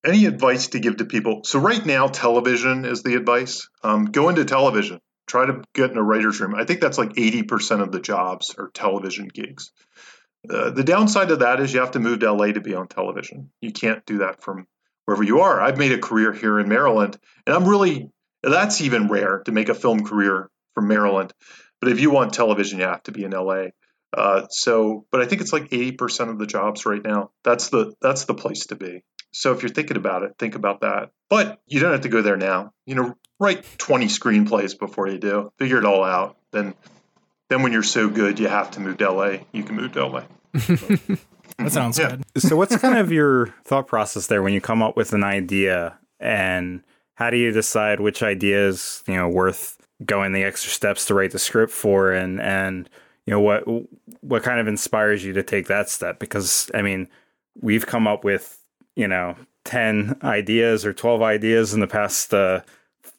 Any 0.04 0.26
advice 0.26 0.68
to 0.70 0.80
give 0.80 0.98
to 0.98 1.06
people? 1.06 1.44
So 1.46 1.60
right 1.60 1.84
now, 1.84 2.08
television 2.08 2.86
is 2.86 3.02
the 3.02 3.16
advice. 3.16 3.70
Um, 3.84 4.06
go 4.06 4.30
into 4.30 4.46
television 4.46 5.02
try 5.28 5.46
to 5.46 5.64
get 5.74 5.92
in 5.92 5.98
a 5.98 6.04
writer's 6.04 6.40
room. 6.40 6.56
I 6.56 6.66
think 6.66 6.82
that's 6.82 6.98
like 6.98 7.14
80% 7.14 7.82
of 7.82 7.92
the 7.92 8.00
jobs 8.00 8.56
are 8.58 8.70
television 8.70 9.28
gigs. 9.28 9.72
Uh, 10.50 10.70
the 10.72 10.84
downside 10.84 11.32
of 11.32 11.40
that 11.40 11.60
is 11.60 11.74
you 11.74 11.80
have 11.80 11.92
to 11.92 12.00
move 12.00 12.20
to 12.20 12.32
LA 12.32 12.48
to 12.48 12.62
be 12.62 12.76
on 12.76 12.88
television. 12.88 13.52
You 13.62 13.72
can't 13.72 14.06
do 14.06 14.20
that 14.20 14.42
from 14.42 14.68
wherever 15.06 15.24
you 15.24 15.42
are. 15.42 15.62
I've 15.62 15.78
made 15.78 15.92
a 15.92 16.00
career 16.00 16.34
here 16.34 16.60
in 16.60 16.68
Maryland, 16.68 17.18
and 17.46 17.56
I'm 17.56 17.68
really, 17.68 18.12
that's 18.44 18.82
even 18.82 19.08
rare 19.08 19.42
to 19.46 19.52
make 19.52 19.70
a 19.70 19.76
film 19.76 20.06
career 20.06 20.50
from 20.74 20.88
Maryland. 20.88 21.34
But 21.82 21.92
if 21.92 22.00
you 22.00 22.10
want 22.10 22.34
television, 22.34 22.80
you 22.80 22.86
have 22.86 23.04
to 23.04 23.12
be 23.12 23.24
in 23.24 23.32
LA. 23.32 23.68
Uh, 24.16 24.48
so, 24.50 25.06
but 25.12 25.22
I 25.22 25.26
think 25.26 25.42
it's 25.42 25.54
like 25.54 25.70
80% 25.70 26.30
of 26.30 26.40
the 26.40 26.48
jobs 26.48 26.86
right 26.86 27.04
now. 27.04 27.32
That's 27.44 27.70
the 27.70 27.94
that's 28.02 28.26
the 28.26 28.34
place 28.34 28.68
to 28.68 28.76
be. 28.76 29.04
So 29.32 29.52
if 29.52 29.62
you're 29.62 29.70
thinking 29.70 29.98
about 29.98 30.24
it, 30.24 30.36
think 30.40 30.56
about 30.56 30.82
that. 30.82 31.12
But 31.30 31.60
you 31.68 31.82
don't 31.82 31.92
have 31.92 32.02
to 32.02 32.10
go 32.10 32.22
there 32.22 32.38
now. 32.38 32.72
You 32.86 32.96
know, 32.96 33.16
write 33.38 33.66
20 33.78 34.06
screenplays 34.06 34.80
before 34.80 35.10
you 35.10 35.18
do. 35.18 35.52
Figure 35.60 35.78
it 35.78 35.86
all 35.86 36.06
out. 36.06 36.38
Then 36.54 36.74
then 37.50 37.62
when 37.64 37.72
you're 37.72 37.84
so 37.84 38.10
good 38.10 38.40
you 38.40 38.48
have 38.48 38.72
to 38.72 38.80
move 38.80 38.98
to 38.98 39.12
LA, 39.12 39.38
you 39.52 39.64
can 39.64 39.76
move 39.76 39.92
to 39.94 40.06
LA. 40.06 40.24
That 41.58 41.72
sounds 41.72 41.98
Yeah. 41.98 42.18
good. 42.18 42.42
so 42.42 42.58
what's 42.58 42.76
kind 42.78 42.98
of 42.98 43.12
your 43.14 43.48
thought 43.64 43.88
process 43.88 44.28
there 44.28 44.42
when 44.44 44.52
you 44.54 44.60
come 44.60 44.84
up 44.84 44.98
with 44.98 45.14
an 45.14 45.24
idea 45.24 45.98
and 46.20 46.84
how 47.14 47.30
do 47.30 47.38
you 47.38 47.52
decide 47.52 48.02
which 48.02 48.22
idea 48.22 48.68
is 48.68 49.04
you 49.08 49.16
know 49.16 49.30
worth 49.30 49.78
going 50.06 50.34
the 50.34 50.44
extra 50.44 50.70
steps 50.70 51.06
to 51.06 51.14
write 51.14 51.32
the 51.32 51.40
script 51.40 51.72
for 51.72 52.12
and 52.12 52.42
and 52.42 52.90
you 53.26 53.32
know 53.32 53.40
what 53.40 53.64
what 54.20 54.44
kind 54.44 54.60
of 54.60 54.68
inspires 54.68 55.24
you 55.24 55.32
to 55.32 55.44
take 55.44 55.68
that 55.68 55.88
step 55.88 56.20
because 56.20 56.70
i 56.74 56.82
mean 56.82 57.08
we've 57.62 57.86
come 57.88 58.06
up 58.06 58.26
with 58.26 58.60
you 58.98 59.08
know 59.08 59.36
10 59.64 60.18
ideas 60.24 60.86
or 60.86 60.92
12 60.92 61.22
ideas 61.22 61.74
in 61.74 61.80
the 61.80 61.88
past 61.88 62.34
uh, 62.34 62.60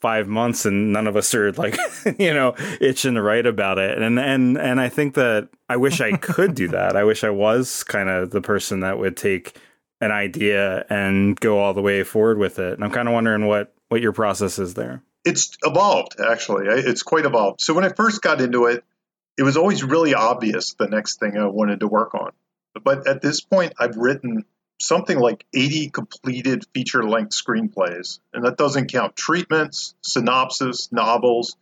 five 0.01 0.29
months 0.29 0.67
and 0.67 0.93
none 0.93 1.07
of 1.07 1.17
us 1.17 1.35
are 1.35 1.53
like 1.53 1.77
you 2.19 2.33
know 2.33 2.55
itching 2.81 3.15
to 3.15 3.23
write 3.23 3.47
about 3.47 3.79
it 3.79 4.01
and 4.01 4.19
and 4.19 4.59
and 4.59 4.81
i 4.81 4.89
think 4.89 5.15
that 5.15 5.49
i 5.69 5.77
wish 5.77 6.01
i 6.01 6.17
could 6.17 6.55
do 6.55 6.69
that 6.69 6.97
i 6.97 7.03
wish 7.03 7.25
i 7.25 7.31
was 7.31 7.83
kind 7.85 8.09
of 8.09 8.31
the 8.31 8.41
person 8.41 8.81
that 8.81 8.99
would 8.99 9.17
take 9.17 9.59
an 10.01 10.11
idea 10.11 10.85
and 10.91 11.39
go 11.41 11.59
all 11.59 11.75
the 11.75 11.83
way 11.83 12.03
forward 12.03 12.39
with 12.39 12.59
it. 12.59 12.75
And 12.75 12.85
I'm 12.85 12.91
kind 12.91 13.09
of 13.09 13.15
wondering 13.15 13.47
what 13.47 13.73
what 13.89 14.01
your 14.01 14.13
process 14.13 14.59
is 14.59 14.75
there. 14.75 15.03
It's 15.25 15.57
evolved 15.63 16.21
actually. 16.21 16.67
It's 16.69 17.03
quite 17.03 17.25
evolved. 17.25 17.61
So 17.61 17.75
when 17.75 17.85
I 17.85 17.91
first 17.91 18.23
got 18.23 18.41
into 18.41 18.67
it, 18.67 18.85
it 19.39 19.43
was 19.43 19.57
always 19.57 19.85
really 19.85 20.15
obvious 20.15 20.75
the 20.75 20.89
next 20.89 21.19
thing 21.19 21.37
I 21.37 21.47
wanted 21.47 21.81
to 21.81 21.89
work 21.89 22.15
on. 22.15 22.33
But 22.83 23.07
at 23.07 23.23
this 23.23 23.41
point, 23.41 23.73
I've 23.79 23.97
written 23.97 24.45
something 24.79 25.19
like 25.19 25.45
80 25.55 25.91
completed 25.91 26.65
feature 26.75 27.03
length 27.03 27.33
screenplays. 27.33 28.21
And 28.33 28.45
that 28.45 28.57
doesn't 28.57 28.91
count 28.93 29.17
treatments, 29.17 29.95
synopsis, 30.03 30.91
novels, 30.93 31.57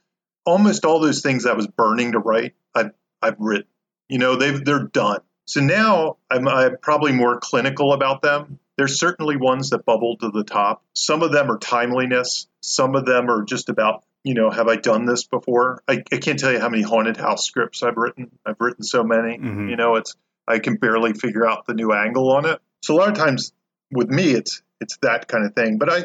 almost 0.45 0.85
all 0.85 1.01
those 1.01 1.23
things 1.23 1.47
I 1.47 1.55
was 1.55 1.67
burning 1.67 2.13
to 2.13 2.19
write, 2.19 2.55
I've, 2.75 2.91
I've 3.23 3.39
written. 3.39 3.69
You 4.09 4.19
know, 4.19 4.37
they 4.37 4.51
they're 4.51 4.85
done. 4.85 5.21
So 5.47 5.61
now 5.61 6.17
I'm, 6.31 6.47
I'm 6.49 6.77
probably 6.79 7.13
more 7.13 7.39
clinical 7.41 7.93
about 7.93 8.23
them. 8.23 8.59
There's 8.77 8.99
certainly 8.99 9.37
ones 9.37 9.71
that 9.71 9.85
bubble 9.85 10.17
to 10.19 10.31
the 10.31 10.45
top. 10.45 10.83
Some 10.95 11.23
of 11.23 11.33
them 11.33 11.51
are 11.51 11.59
timeliness. 11.59 12.49
Some 12.61 12.97
of 12.97 13.07
them 13.07 13.31
are 13.31 13.45
just 13.45 13.69
about, 13.69 14.05
you 14.25 14.35
know, 14.35 14.51
have 14.51 14.69
I 14.69 14.77
done 14.77 15.05
this 15.07 15.25
before? 15.25 15.83
I, 15.87 16.03
I 16.13 16.17
can't 16.17 16.39
tell 16.39 16.53
you 16.53 16.59
how 16.61 16.69
many 16.69 16.83
haunted 16.83 17.17
house 17.17 17.47
scripts 17.47 17.83
I've 17.83 17.97
written. 17.97 18.31
I've 18.45 18.57
written 18.59 18.83
so 18.83 19.05
many. 19.05 19.39
Mhm. 19.39 19.71
You 19.71 19.77
know, 19.77 19.97
it's 19.97 20.17
I 20.47 20.59
can 20.59 20.77
barely 20.77 21.13
figure 21.13 21.47
out 21.47 21.67
the 21.67 21.75
new 21.75 21.93
angle 21.93 22.31
on 22.33 22.47
it. 22.47 22.61
So 22.85 22.95
a 22.95 22.99
lot 22.99 23.09
of 23.09 23.15
times 23.15 23.53
with 23.91 24.09
me, 24.11 24.33
it's 24.33 24.63
it's 24.79 24.99
that 25.01 25.27
kind 25.27 25.47
of 25.47 25.55
thing. 25.55 25.79
But 25.79 25.91
I 25.91 26.05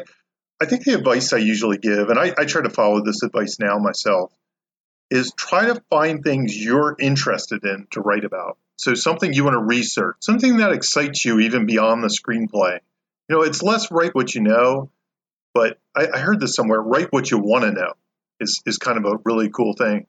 I 0.62 0.66
think 0.66 0.84
the 0.84 0.94
advice 0.94 1.32
I 1.34 1.36
usually 1.36 1.76
give, 1.76 2.08
and 2.08 2.18
I, 2.18 2.34
I 2.38 2.46
try 2.46 2.62
to 2.62 2.70
follow 2.70 3.02
this 3.02 3.22
advice 3.22 3.58
now 3.58 3.78
myself, 3.78 4.32
is 5.10 5.32
try 5.36 5.66
to 5.66 5.82
find 5.90 6.22
things 6.24 6.56
you're 6.56 6.96
interested 6.98 7.64
in 7.64 7.86
to 7.90 8.00
write 8.00 8.24
about. 8.24 8.56
So 8.76 8.94
something 8.94 9.32
you 9.34 9.44
want 9.44 9.54
to 9.54 9.62
research, 9.62 10.16
something 10.20 10.56
that 10.58 10.72
excites 10.72 11.22
you 11.22 11.40
even 11.40 11.66
beyond 11.66 12.02
the 12.02 12.08
screenplay. 12.08 12.78
You 13.28 13.36
know, 13.36 13.42
it's 13.42 13.62
less 13.62 13.90
write 13.90 14.14
what 14.14 14.34
you 14.34 14.40
know, 14.40 14.90
but 15.52 15.78
I, 15.94 16.08
I 16.14 16.18
heard 16.18 16.40
this 16.40 16.54
somewhere. 16.54 16.80
Write 16.80 17.12
what 17.12 17.30
you 17.30 17.38
want 17.38 17.64
to 17.64 17.72
know 17.72 17.92
is 18.40 18.62
is 18.64 18.78
kind 18.78 18.96
of 18.96 19.04
a 19.04 19.18
really 19.26 19.50
cool 19.50 19.74
thing. 19.74 20.06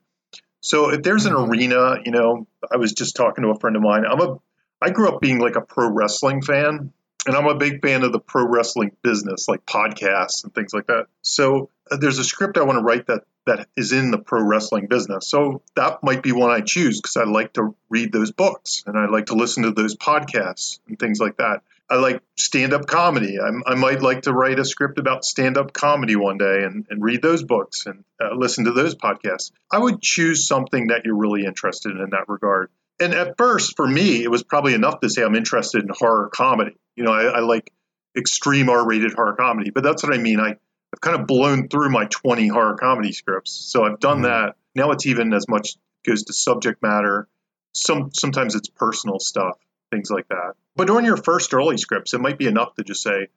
So 0.62 0.90
if 0.90 1.02
there's 1.02 1.26
an 1.26 1.34
Mhm. 1.34 1.50
arena, 1.50 1.96
you 2.02 2.12
know, 2.12 2.46
I 2.72 2.78
was 2.78 2.94
just 2.94 3.14
talking 3.14 3.44
to 3.44 3.50
a 3.50 3.58
friend 3.58 3.76
of 3.76 3.82
mine. 3.82 4.04
I'm 4.06 4.20
a 4.22 4.38
I 4.82 4.90
grew 4.90 5.08
up 5.08 5.20
being 5.20 5.38
like 5.38 5.56
a 5.56 5.60
pro 5.60 5.88
wrestling 5.90 6.42
fan, 6.42 6.92
and 7.26 7.36
I'm 7.36 7.46
a 7.46 7.54
big 7.54 7.80
fan 7.82 8.02
of 8.02 8.12
the 8.12 8.18
pro 8.18 8.46
wrestling 8.46 8.96
business, 9.02 9.48
like 9.48 9.64
podcasts 9.64 10.44
and 10.44 10.54
things 10.54 10.74
like 10.74 10.88
that. 10.88 11.06
So 11.22 11.70
uh, 11.90 11.96
there's 11.96 12.18
a 12.18 12.24
script 12.24 12.58
I 12.58 12.62
want 12.62 12.78
to 12.78 12.84
write 12.84 13.06
that 13.06 13.22
that 13.44 13.68
is 13.76 13.92
in 13.92 14.10
the 14.10 14.18
pro 14.18 14.42
wrestling 14.42 14.86
business. 14.86 15.28
So 15.28 15.62
that 15.74 16.02
might 16.02 16.22
be 16.22 16.32
one 16.32 16.50
I 16.50 16.60
choose 16.60 17.00
because 17.00 17.16
I 17.16 17.24
like 17.24 17.54
to 17.54 17.74
read 17.88 18.12
those 18.12 18.30
books 18.30 18.84
and 18.86 18.96
I 18.96 19.06
like 19.06 19.26
to 19.26 19.34
listen 19.34 19.64
to 19.64 19.72
those 19.72 19.96
podcasts 19.96 20.78
and 20.88 20.98
things 20.98 21.18
like 21.18 21.38
that. 21.38 21.62
I 21.90 21.96
like 21.96 22.22
stand 22.36 22.72
up 22.72 22.86
comedy. 22.86 23.38
I'm, 23.40 23.62
I 23.66 23.74
might 23.74 24.00
like 24.00 24.22
to 24.22 24.32
write 24.32 24.58
a 24.58 24.64
script 24.64 24.98
about 24.98 25.24
stand 25.24 25.58
up 25.58 25.72
comedy 25.72 26.16
one 26.16 26.38
day 26.38 26.62
and, 26.64 26.86
and 26.88 27.02
read 27.02 27.20
those 27.20 27.42
books 27.42 27.86
and 27.86 28.04
uh, 28.20 28.34
listen 28.34 28.64
to 28.64 28.72
those 28.72 28.94
podcasts. 28.94 29.50
I 29.70 29.78
would 29.78 30.00
choose 30.00 30.46
something 30.46 30.86
that 30.86 31.04
you're 31.04 31.16
really 31.16 31.44
interested 31.44 31.92
in 31.92 32.00
in 32.00 32.10
that 32.10 32.28
regard. 32.28 32.70
And 33.02 33.14
at 33.14 33.36
first, 33.36 33.74
for 33.76 33.86
me, 33.86 34.22
it 34.22 34.30
was 34.30 34.42
probably 34.42 34.74
enough 34.74 35.00
to 35.00 35.10
say 35.10 35.22
I'm 35.22 35.34
interested 35.34 35.82
in 35.82 35.88
horror 35.92 36.28
comedy. 36.32 36.76
You 36.96 37.04
know, 37.04 37.12
I, 37.12 37.24
I 37.24 37.40
like 37.40 37.72
extreme 38.16 38.68
R 38.68 38.86
rated 38.86 39.12
horror 39.14 39.34
comedy, 39.34 39.70
but 39.70 39.82
that's 39.82 40.02
what 40.02 40.14
I 40.14 40.18
mean. 40.18 40.38
I, 40.40 40.50
I've 40.94 41.00
kind 41.00 41.18
of 41.20 41.26
blown 41.26 41.68
through 41.68 41.90
my 41.90 42.04
20 42.04 42.48
horror 42.48 42.76
comedy 42.76 43.12
scripts. 43.12 43.52
So 43.52 43.84
I've 43.84 43.98
done 44.00 44.20
Mhm. 44.20 44.24
that. 44.24 44.56
Now 44.74 44.90
it's 44.92 45.06
even 45.06 45.32
as 45.32 45.48
much 45.48 45.76
goes 46.06 46.24
to 46.24 46.32
subject 46.32 46.82
matter. 46.82 47.28
Some 47.74 48.10
sometimes 48.12 48.54
it's 48.54 48.68
personal 48.68 49.18
stuff, 49.18 49.58
things 49.90 50.10
like 50.10 50.28
that. 50.28 50.54
But 50.76 50.90
on 50.90 51.04
your 51.04 51.16
first 51.16 51.52
early 51.54 51.78
scripts, 51.78 52.12
it 52.14 52.20
might 52.20 52.38
be 52.38 52.46
enough 52.46 52.74
to 52.74 52.84
just 52.84 53.02
say, 53.02 53.28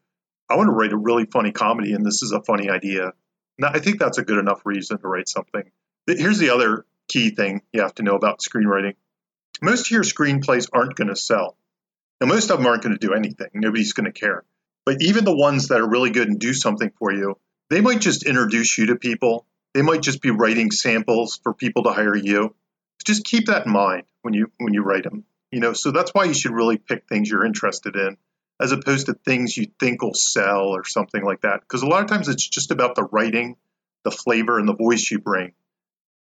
I 0.49 0.55
want 0.57 0.67
to 0.67 0.73
write 0.73 0.91
a 0.91 0.97
really 0.97 1.25
funny 1.25 1.51
comedy 1.51 1.93
and 1.93 2.05
this 2.05 2.21
is 2.21 2.31
a 2.33 2.41
funny 2.41 2.69
idea. 2.69 3.13
Now, 3.57 3.69
I 3.73 3.79
think 3.79 3.99
that's 3.99 4.17
a 4.17 4.23
good 4.23 4.37
enough 4.37 4.61
reason 4.65 4.97
to 4.99 5.07
write 5.07 5.29
something. 5.29 5.63
Here's 6.07 6.37
the 6.39 6.49
other 6.53 6.85
key 7.07 7.29
thing 7.29 7.61
you 7.71 7.81
have 7.81 7.95
to 7.95 8.03
know 8.03 8.15
about 8.15 8.39
screenwriting. 8.41 8.95
Most 9.61 9.87
of 9.87 9.91
your 9.91 10.03
screenplays 10.03 10.69
aren't 10.71 10.95
going 10.95 11.07
to 11.07 11.15
sell. 11.15 11.57
Now, 12.21 12.27
most 12.27 12.49
of 12.49 12.57
them 12.57 12.67
aren't 12.67 12.83
going 12.83 12.97
to 12.97 13.07
do 13.07 13.13
anything. 13.13 13.49
Nobody's 13.53 13.93
going 13.93 14.11
to 14.11 14.17
care. 14.17 14.43
But 14.85 15.01
even 15.01 15.25
the 15.25 15.35
ones 15.35 15.69
that 15.69 15.81
are 15.81 15.89
really 15.89 16.11
good 16.11 16.27
and 16.27 16.39
do 16.39 16.53
something 16.53 16.91
for 16.99 17.11
you, 17.11 17.37
they 17.69 17.81
might 17.81 18.01
just 18.01 18.25
introduce 18.25 18.77
you 18.77 18.87
to 18.87 18.95
people. 18.95 19.45
They 19.73 19.81
might 19.81 20.01
just 20.01 20.21
be 20.21 20.29
writing 20.29 20.71
samples 20.71 21.39
for 21.43 21.53
people 21.53 21.83
to 21.83 21.91
hire 21.91 22.15
you. 22.15 22.55
Just 23.05 23.25
keep 23.25 23.47
that 23.47 23.65
in 23.65 23.71
mind 23.71 24.03
when 24.21 24.33
you 24.33 24.51
when 24.57 24.73
you 24.73 24.83
write 24.83 25.03
them. 25.03 25.25
You 25.51 25.59
know, 25.59 25.73
so 25.73 25.91
that's 25.91 26.11
why 26.11 26.25
you 26.25 26.33
should 26.33 26.51
really 26.51 26.77
pick 26.77 27.07
things 27.07 27.29
you're 27.29 27.45
interested 27.45 27.95
in, 27.95 28.17
as 28.61 28.71
opposed 28.71 29.07
to 29.07 29.13
things 29.13 29.55
you 29.55 29.67
think 29.79 30.01
will 30.01 30.13
sell 30.13 30.67
or 30.67 30.83
something 30.85 31.23
like 31.23 31.41
that. 31.41 31.61
Because 31.61 31.81
a 31.81 31.87
lot 31.87 32.03
of 32.03 32.09
times 32.09 32.29
it's 32.29 32.47
just 32.47 32.71
about 32.71 32.95
the 32.95 33.03
writing, 33.03 33.57
the 34.03 34.11
flavor, 34.11 34.59
and 34.59 34.67
the 34.67 34.75
voice 34.75 35.09
you 35.11 35.19
bring, 35.19 35.53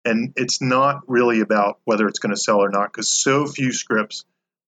and 0.08 0.34
it's 0.36 0.62
not 0.62 1.02
really 1.08 1.42
about 1.42 1.80
whether 1.86 2.08
it's 2.08 2.20
going 2.20 2.34
to 2.34 2.40
sell 2.40 2.60
or 2.60 2.70
not. 2.70 2.92
Because 2.92 3.12
so 3.12 3.46
few 3.46 3.72
scripts 3.72 4.26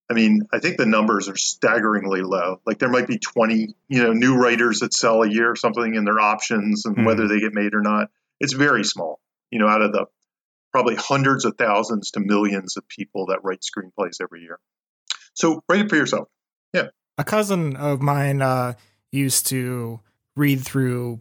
I 0.10 0.16
mean, 0.16 0.48
I 0.52 0.58
think 0.60 0.78
the 0.78 0.88
numbers 0.88 1.30
are 1.30 1.36
staggeringly 1.36 2.22
low. 2.22 2.62
Like 2.66 2.80
there 2.80 2.90
might 2.90 3.06
be 3.08 3.20
20, 3.20 3.76
you 3.88 4.04
know, 4.04 4.12
new 4.12 4.36
writers 4.36 4.80
that 4.80 4.94
sell 4.94 5.22
a 5.22 5.30
year 5.30 5.52
or 5.52 5.56
something 5.56 5.94
in 5.94 6.04
their 6.04 6.20
options 6.20 6.86
and 6.86 6.98
Mhm. 6.98 7.06
whether 7.06 7.28
they 7.28 7.40
get 7.40 7.54
made 7.54 7.76
or 7.76 7.82
not. 7.82 8.10
It's 8.40 8.54
very 8.54 8.84
small, 8.84 9.20
you 9.52 9.60
know, 9.60 9.68
out 9.68 9.84
of 9.84 9.92
the 9.92 10.08
probably 10.72 10.96
hundreds 10.96 11.46
of 11.46 11.58
thousands 11.58 12.12
to 12.12 12.20
millions 12.20 12.76
of 12.76 12.88
people 12.88 13.28
that 13.28 13.44
write 13.44 13.62
screenplays 13.62 14.20
every 14.20 14.42
year. 14.42 14.60
So 15.34 15.64
write 15.70 15.82
it 15.82 15.90
for 15.90 15.96
yourself. 15.96 16.28
Yeah. 16.74 16.88
A 17.20 17.24
cousin 17.24 17.76
of 17.76 18.02
mine 18.02 18.42
uh, 18.42 18.74
used 19.12 19.46
to 19.48 20.00
read 20.36 20.62
through 20.62 21.20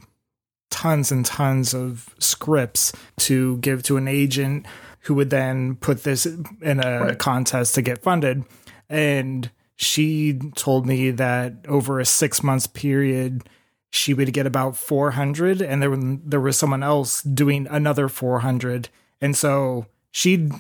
tons 0.71 1.11
and 1.13 1.25
tons 1.25 1.75
of 1.75 2.15
scripts 2.19 2.93
to 3.19 3.57
give 3.59 3.83
to 3.85 3.97
an 3.97 4.09
agent 4.09 4.67
who 5.03 5.15
would 5.15 5.31
then 5.31 5.77
put 5.77 6.03
this 6.05 6.27
in 6.27 6.81
a 6.85 7.01
Right. 7.01 7.19
contest 7.19 7.75
to 7.77 7.83
get 7.83 8.03
funded. 8.03 8.45
And 8.89 9.51
she 9.77 10.39
told 10.57 10.87
me 10.87 11.11
that 11.13 11.65
over 11.69 12.01
a 12.01 12.05
six 12.05 12.43
months 12.43 12.67
period, 12.67 13.49
she 13.91 14.13
would 14.13 14.33
get 14.33 14.47
about 14.47 14.77
400 14.77 15.63
and 15.63 15.83
there, 15.83 15.97
there 15.97 16.41
was 16.41 16.57
someone 16.59 16.83
else 16.83 17.23
doing 17.23 17.67
another 17.71 18.09
400 18.09 18.91
and 19.21 19.35
so 19.35 19.87
she'd 20.11 20.53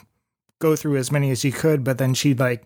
go 0.61 0.75
through 0.75 0.97
as 0.97 1.12
many 1.12 1.31
as 1.31 1.40
she 1.40 1.53
could 1.53 1.85
but 1.85 1.99
then 1.99 2.14
she'd 2.14 2.38
like 2.40 2.64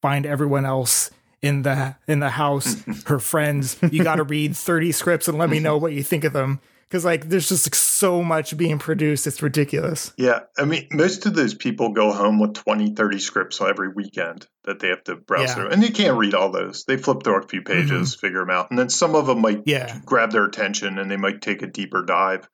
find 0.00 0.24
everyone 0.24 0.64
else 0.64 1.10
in 1.42 1.62
the 1.62 1.96
in 2.06 2.20
the 2.20 2.30
house 2.30 2.76
her 3.06 3.18
friends 3.18 3.76
you 3.90 4.04
got 4.04 4.16
to 4.16 4.22
read 4.22 4.56
30 4.56 4.92
scripts 4.92 5.26
and 5.26 5.38
let 5.38 5.50
me 5.50 5.58
know 5.58 5.76
what 5.76 5.92
you 5.92 6.04
think 6.04 6.22
of 6.22 6.32
them 6.32 6.60
because 6.88 7.04
like 7.04 7.28
there's 7.28 7.48
just 7.48 7.66
like, 7.66 7.74
so 7.74 8.22
much 8.22 8.56
being 8.56 8.78
produced 8.78 9.26
it's 9.26 9.42
ridiculous 9.42 10.12
Yeah. 10.16 10.40
I 10.58 10.64
mean, 10.64 10.86
most 10.92 11.26
of 11.26 11.34
those 11.34 11.54
people 11.54 11.90
go 11.92 12.12
home 12.12 12.38
with 12.38 12.54
20, 12.54 12.94
30 12.94 13.18
scripts 13.18 13.60
every 13.60 13.88
weekend 13.88 14.46
that 14.64 14.78
they 14.80 14.88
have 14.88 15.04
to 15.04 15.16
browse 15.16 15.48
Yeah. 15.48 15.54
through. 15.54 15.68
And 15.68 15.82
you 15.82 15.92
can't 15.92 16.16
read 16.18 16.34
all 16.34 16.50
those. 16.50 16.84
They 16.84 16.96
flip 16.96 17.22
through 17.22 17.42
a 17.42 17.46
few 17.48 17.62
pages, 17.62 18.14
figure 18.14 18.40
them 18.40 18.50
out. 18.50 18.70
And 18.70 18.78
then 18.78 18.88
some 18.88 19.14
of 19.14 19.26
them 19.26 19.40
might 19.40 19.62
yeah 19.66 19.98
grab 20.04 20.30
their 20.32 20.44
attention 20.44 20.98
and 20.98 21.10
they 21.10 21.16
might 21.16 21.40
take 21.42 21.62
a 21.62 21.66
deeper 21.66 22.02
dive. 22.04 22.48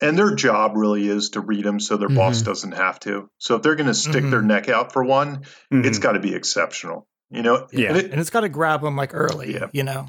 And 0.00 0.18
their 0.18 0.34
job 0.34 0.72
really 0.76 1.08
is 1.08 1.30
to 1.30 1.40
read 1.40 1.64
them 1.64 1.80
so 1.80 1.96
their 1.96 2.08
boss 2.10 2.42
Mhm. 2.42 2.46
doesn't 2.46 2.72
have 2.72 3.00
to. 3.00 3.30
So 3.38 3.56
if 3.56 3.62
they're 3.62 3.76
going 3.76 3.86
to 3.86 3.94
stick 3.94 4.24
their 4.28 4.42
neck 4.42 4.68
out 4.68 4.92
for 4.92 5.02
one, 5.02 5.42
it's 5.70 5.98
Mhm. 5.98 6.02
got 6.02 6.12
to 6.12 6.20
be 6.20 6.34
exceptional. 6.34 7.08
You 7.30 7.42
know, 7.42 7.66
Yeah. 7.72 7.88
And 7.88 7.96
it- 7.96 8.12
it's 8.12 8.28
got 8.30 8.42
to 8.42 8.48
grab 8.50 8.82
them 8.82 8.94
like 8.96 9.14
early 9.14 9.54
Yeah. 9.54 9.68
you 9.72 9.82
know 9.84 10.06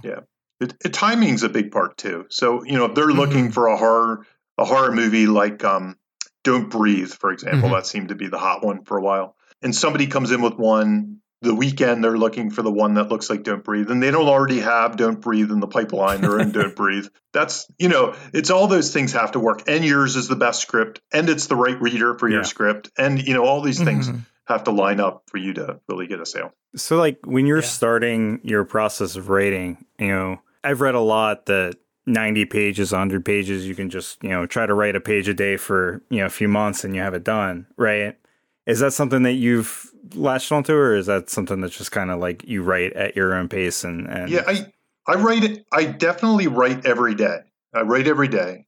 it, 0.60 0.74
it, 0.84 0.94
timing's 0.94 1.44
a 1.44 1.50
big 1.50 1.72
part 1.72 1.98
too. 1.98 2.26
So 2.30 2.64
you 2.64 2.74
know, 2.78 2.86
if 2.86 2.96
they're 2.96 3.08
Mm-hmm. 3.08 3.18
looking 3.20 3.52
for 3.52 3.68
a 3.68 3.78
horror 3.78 4.26
a 4.58 4.66
horror 4.66 4.92
movie 4.92 5.28
like 5.28 5.64
um, 5.64 5.96
Don't 6.44 6.70
Breathe, 6.70 7.12
for 7.12 7.32
example, 7.32 7.70
Mhm. 7.70 7.74
that 7.76 7.86
seemed 7.86 8.10
to 8.10 8.16
be 8.16 8.28
the 8.28 8.40
hot 8.40 8.64
one 8.66 8.84
for 8.86 8.98
a 8.98 9.02
while, 9.02 9.36
and 9.62 9.74
somebody 9.76 10.08
comes 10.08 10.32
in 10.32 10.42
with 10.42 10.56
one 10.56 11.18
the 11.44 11.54
weekend 11.54 12.04
they're 12.04 12.18
looking 12.18 12.50
for 12.50 12.64
the 12.64 12.72
one 12.72 12.96
that 12.96 13.10
looks 13.10 13.30
like 13.30 13.44
Don't 13.44 13.64
Breathe, 13.64 13.92
and 13.92 14.02
they 14.02 14.10
don't 14.10 14.28
already 14.28 14.60
have 14.60 14.98
Don't 14.98 15.22
Breathe 15.22 15.52
in 15.52 15.60
the 15.60 15.68
pipeline. 15.68 16.22
They're 16.22 16.40
in 16.40 16.52
Don't 16.52 16.76
Breathe. 16.76 17.06
That's 17.32 17.68
you 17.78 17.90
know, 17.90 18.16
it's 18.34 18.50
all 18.50 18.66
those 18.68 18.92
things 18.92 19.14
have 19.14 19.34
to 19.34 19.40
work, 19.40 19.62
and 19.70 19.86
yours 19.86 20.16
is 20.16 20.28
the 20.28 20.36
best 20.36 20.62
script, 20.64 21.00
and 21.14 21.30
it's 21.30 21.46
the 21.46 21.56
right 21.56 21.80
reader 21.80 22.18
for 22.18 22.28
your 22.28 22.44
script, 22.44 22.90
and 22.98 23.22
you 23.22 23.36
know, 23.36 23.46
all 23.46 23.62
these 23.62 23.84
things 23.84 24.10
Mhm. 24.10 24.26
have 24.48 24.64
to 24.64 24.72
line 24.72 25.00
up 25.00 25.24
for 25.28 25.38
you 25.38 25.54
to 25.54 25.80
really 25.88 26.08
get 26.08 26.20
a 26.20 26.26
sale. 26.26 26.52
So, 26.76 26.98
like, 26.98 27.20
when 27.26 27.46
you're 27.46 27.58
Yeah. 27.62 27.68
starting 27.68 28.40
your 28.44 28.64
process 28.66 29.16
of 29.16 29.30
writing, 29.30 29.86
you 30.00 30.08
know, 30.08 30.40
I've 30.64 30.82
read 30.82 30.96
a 30.96 31.00
lot 31.00 31.46
that 31.48 31.76
90 32.06 32.46
pages, 32.46 32.92
100 32.92 33.26
pages, 33.26 33.68
you 33.68 33.76
can 33.76 33.90
just, 33.90 34.24
you 34.24 34.30
know, 34.30 34.46
try 34.46 34.66
to 34.66 34.74
write 34.74 34.96
a 34.96 35.02
page 35.02 35.28
a 35.28 35.34
day 35.34 35.58
for, 35.58 36.02
you 36.10 36.20
know, 36.20 36.26
a 36.26 36.30
few 36.30 36.48
months 36.48 36.84
and 36.84 36.96
you 36.96 37.02
have 37.02 37.14
it 37.14 37.24
done, 37.24 37.68
right? 37.78 38.18
Is 38.66 38.80
that 38.80 38.94
something 38.94 39.24
that 39.24 39.34
you've 39.34 39.92
latched 40.14 40.52
onto, 40.52 40.74
or 40.74 40.96
is 40.96 41.06
that 41.08 41.30
something 41.30 41.62
that's 41.62 41.78
just 41.78 41.92
kind 41.92 42.12
of 42.12 42.20
like 42.20 42.46
you 42.46 42.64
write 42.64 42.94
at 42.94 43.16
your 43.16 43.34
own 43.34 43.50
pace 43.50 43.84
and, 43.84 44.08
and 44.08 44.30
Yeah, 44.30 44.44
I 44.46 44.72
I 45.08 45.16
write. 45.16 45.66
I 45.72 45.86
definitely 45.86 46.48
write 46.48 46.86
every 46.86 47.16
day. 47.16 47.40
I 47.74 47.82
write 47.82 48.08
every 48.08 48.28
day. 48.28 48.66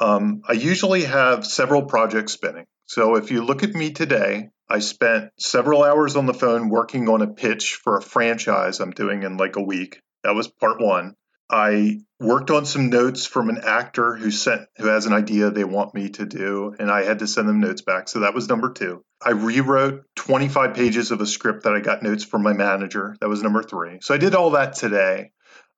Um, 0.00 0.42
I 0.48 0.52
usually 0.52 1.04
have 1.04 1.44
several 1.44 1.86
projects 1.86 2.32
spinning. 2.32 2.66
So 2.86 3.16
if 3.16 3.30
you 3.30 3.44
look 3.44 3.62
at 3.62 3.74
me 3.74 3.90
today, 3.90 4.50
I 4.68 4.78
spent 4.78 5.30
several 5.38 5.82
hours 5.82 6.16
on 6.16 6.26
the 6.26 6.34
phone 6.34 6.68
working 6.68 7.08
on 7.08 7.20
a 7.22 7.26
pitch 7.26 7.74
for 7.74 7.96
a 7.96 8.02
franchise 8.02 8.80
I'm 8.80 8.90
doing 8.90 9.22
in 9.22 9.36
like 9.36 9.56
a 9.56 9.62
week. 9.62 10.00
That 10.24 10.34
was 10.34 10.48
part 10.48 10.80
one. 10.80 11.14
I 11.52 12.00
worked 12.18 12.50
on 12.50 12.64
some 12.64 12.88
notes 12.88 13.26
from 13.26 13.50
an 13.50 13.60
actor 13.62 14.16
who 14.16 14.30
sent 14.30 14.62
who 14.78 14.86
has 14.86 15.04
an 15.04 15.12
idea 15.12 15.50
they 15.50 15.64
want 15.64 15.94
me 15.94 16.08
to 16.08 16.24
do, 16.24 16.74
and 16.78 16.90
I 16.90 17.02
had 17.02 17.18
to 17.18 17.26
send 17.26 17.46
them 17.46 17.60
notes 17.60 17.82
back. 17.82 18.08
So 18.08 18.20
that 18.20 18.34
was 18.34 18.48
number 18.48 18.72
two. 18.72 19.04
I 19.20 19.32
rewrote 19.32 20.04
25 20.16 20.74
pages 20.74 21.10
of 21.10 21.20
a 21.20 21.26
script 21.26 21.64
that 21.64 21.74
I 21.74 21.80
got 21.80 22.02
notes 22.02 22.24
from 22.24 22.42
my 22.42 22.54
manager. 22.54 23.16
That 23.20 23.28
was 23.28 23.42
number 23.42 23.62
three. 23.62 23.98
So 24.00 24.14
I 24.14 24.18
did 24.18 24.34
all 24.34 24.52
that 24.52 24.72
today. 24.74 25.32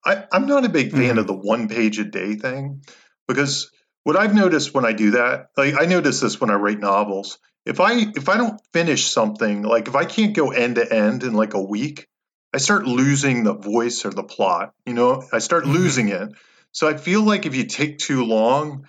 I, 0.06 0.24
am 0.32 0.46
not 0.46 0.64
a 0.64 0.68
big 0.68 0.92
fan 0.92 1.00
mm-hmm. 1.00 1.18
of 1.18 1.26
the 1.26 1.34
one 1.34 1.68
page 1.68 1.98
a 1.98 2.04
day 2.04 2.36
thing 2.36 2.82
because 3.26 3.70
what 4.04 4.16
I've 4.16 4.34
noticed 4.34 4.74
when 4.74 4.84
I 4.84 4.92
do 4.92 5.12
that, 5.12 5.48
like 5.56 5.74
I 5.80 5.86
notice 5.86 6.20
this 6.20 6.40
when 6.40 6.50
I 6.50 6.54
write 6.54 6.78
novels. 6.78 7.38
If 7.66 7.80
I 7.80 7.94
if 7.94 8.28
I 8.28 8.36
don't 8.36 8.60
finish 8.72 9.06
something, 9.06 9.62
like 9.62 9.88
if 9.88 9.96
I 9.96 10.04
can't 10.04 10.36
go 10.36 10.52
end 10.52 10.76
to 10.76 10.92
end 10.92 11.24
in 11.24 11.32
like 11.32 11.54
a 11.54 11.62
week, 11.62 12.06
I 12.54 12.58
start 12.58 12.86
losing 12.86 13.42
the 13.42 13.52
voice 13.52 14.04
or 14.04 14.10
the 14.10 14.22
plot. 14.22 14.74
You 14.86 14.94
know, 14.94 15.24
I 15.32 15.40
start 15.40 15.64
mm-hmm. 15.64 15.72
losing 15.72 16.08
it. 16.08 16.30
So 16.70 16.88
I 16.88 16.96
feel 16.96 17.22
like 17.22 17.46
if 17.46 17.56
you 17.56 17.64
take 17.64 17.98
too 17.98 18.24
long, 18.24 18.86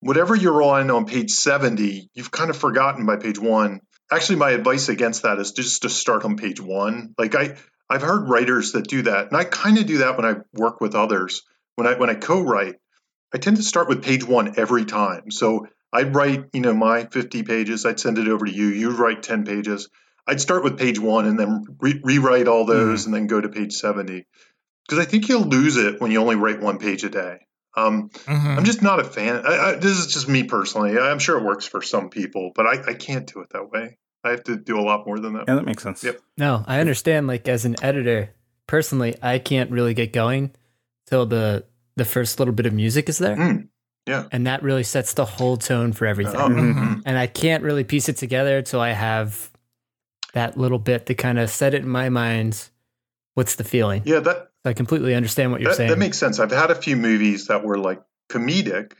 whatever 0.00 0.34
you're 0.34 0.60
on 0.60 0.90
on 0.90 1.06
page 1.06 1.30
70, 1.30 2.10
you've 2.14 2.32
kind 2.32 2.50
of 2.50 2.56
forgotten 2.56 3.06
by 3.06 3.16
page 3.16 3.38
one. 3.38 3.80
Actually, 4.10 4.36
my 4.36 4.50
advice 4.50 4.88
against 4.88 5.22
that 5.22 5.38
is 5.38 5.52
just 5.52 5.82
to 5.82 5.88
start 5.88 6.24
on 6.24 6.36
page 6.36 6.60
one. 6.60 7.14
Like 7.16 7.36
I, 7.36 7.56
I've 7.88 8.02
heard 8.02 8.28
writers 8.28 8.72
that 8.72 8.88
do 8.88 9.02
that, 9.02 9.28
and 9.28 9.36
I 9.36 9.44
kind 9.44 9.78
of 9.78 9.86
do 9.86 9.98
that 9.98 10.16
when 10.16 10.26
I 10.26 10.36
work 10.52 10.80
with 10.80 10.96
others. 10.96 11.42
When 11.76 11.86
I 11.86 11.94
when 11.94 12.10
I 12.10 12.14
co-write, 12.14 12.74
I 13.32 13.38
tend 13.38 13.58
to 13.58 13.62
start 13.62 13.88
with 13.88 14.02
page 14.02 14.24
one 14.24 14.54
every 14.58 14.84
time. 14.84 15.30
So 15.30 15.68
I'd 15.92 16.14
write, 16.14 16.46
you 16.52 16.60
know, 16.60 16.74
my 16.74 17.04
50 17.04 17.44
pages. 17.44 17.86
I'd 17.86 18.00
send 18.00 18.18
it 18.18 18.26
over 18.26 18.46
to 18.46 18.52
you. 18.52 18.66
You'd 18.66 18.98
write 18.98 19.22
10 19.22 19.44
pages. 19.44 19.88
I'd 20.26 20.40
start 20.40 20.64
with 20.64 20.78
page 20.78 20.98
one 20.98 21.26
and 21.26 21.38
then 21.38 21.64
re- 21.80 22.00
rewrite 22.02 22.48
all 22.48 22.64
those 22.64 23.02
mm 23.02 23.06
and 23.06 23.14
then 23.14 23.26
go 23.26 23.40
to 23.40 23.48
page 23.48 23.74
70. 23.74 24.26
Because 24.86 25.04
I 25.04 25.08
think 25.08 25.28
you'll 25.28 25.42
lose 25.42 25.76
it 25.76 26.00
when 26.00 26.10
you 26.10 26.20
only 26.20 26.36
write 26.36 26.60
one 26.60 26.78
page 26.78 27.04
a 27.04 27.08
day. 27.08 27.46
Um, 27.76 28.08
mm-hmm. 28.10 28.58
I'm 28.58 28.64
just 28.64 28.82
not 28.82 29.00
a 29.00 29.04
fan. 29.04 29.42
I, 29.46 29.58
I, 29.58 29.74
this 29.74 29.98
is 29.98 30.12
just 30.12 30.28
me 30.28 30.44
personally. 30.44 30.98
I'm 30.98 31.18
sure 31.18 31.38
it 31.38 31.44
works 31.44 31.66
for 31.66 31.82
some 31.82 32.08
people, 32.08 32.52
but 32.54 32.66
I, 32.66 32.90
I 32.90 32.94
can't 32.94 33.30
do 33.32 33.40
it 33.40 33.50
that 33.50 33.70
way. 33.70 33.98
I 34.24 34.30
have 34.30 34.44
to 34.44 34.56
do 34.56 34.78
a 34.78 34.82
lot 34.82 35.06
more 35.06 35.18
than 35.18 35.34
that. 35.34 35.44
Yeah, 35.46 35.56
that 35.56 35.64
makes 35.64 35.82
sense. 35.82 36.02
Yep. 36.02 36.20
No, 36.38 36.64
I 36.66 36.80
understand. 36.80 37.26
Like 37.26 37.46
as 37.48 37.64
an 37.64 37.76
editor, 37.82 38.30
personally, 38.66 39.14
I 39.22 39.38
can't 39.38 39.70
really 39.70 39.94
get 39.94 40.12
going 40.12 40.52
till 41.06 41.26
the 41.26 41.64
the 41.96 42.04
first 42.04 42.38
little 42.38 42.54
bit 42.54 42.66
of 42.66 42.72
music 42.72 43.08
is 43.08 43.18
there. 43.18 43.36
Mm, 43.36 43.68
yeah, 44.06 44.26
and 44.32 44.46
that 44.46 44.62
really 44.62 44.82
sets 44.82 45.12
the 45.12 45.24
whole 45.24 45.56
tone 45.56 45.92
for 45.92 46.06
everything. 46.06 46.36
Oh, 46.36 46.48
mm-hmm. 46.48 47.00
And 47.04 47.16
I 47.16 47.26
can't 47.26 47.62
really 47.62 47.84
piece 47.84 48.08
it 48.08 48.16
together 48.16 48.62
till 48.62 48.80
I 48.80 48.92
have 48.92 49.50
that 50.32 50.56
little 50.56 50.78
bit 50.78 51.06
to 51.06 51.14
kind 51.14 51.38
of 51.38 51.50
set 51.50 51.74
it 51.74 51.82
in 51.82 51.88
my 51.88 52.08
mind. 52.08 52.68
What's 53.34 53.56
the 53.56 53.64
feeling? 53.64 54.02
Yeah, 54.04 54.20
that 54.20 54.48
I 54.64 54.72
completely 54.72 55.14
understand 55.14 55.52
what 55.52 55.60
you're 55.60 55.70
that, 55.70 55.76
saying. 55.76 55.90
That 55.90 55.98
makes 55.98 56.18
sense. 56.18 56.40
I've 56.40 56.50
had 56.50 56.70
a 56.70 56.74
few 56.74 56.96
movies 56.96 57.48
that 57.48 57.64
were 57.64 57.78
like 57.78 58.02
comedic, 58.30 58.92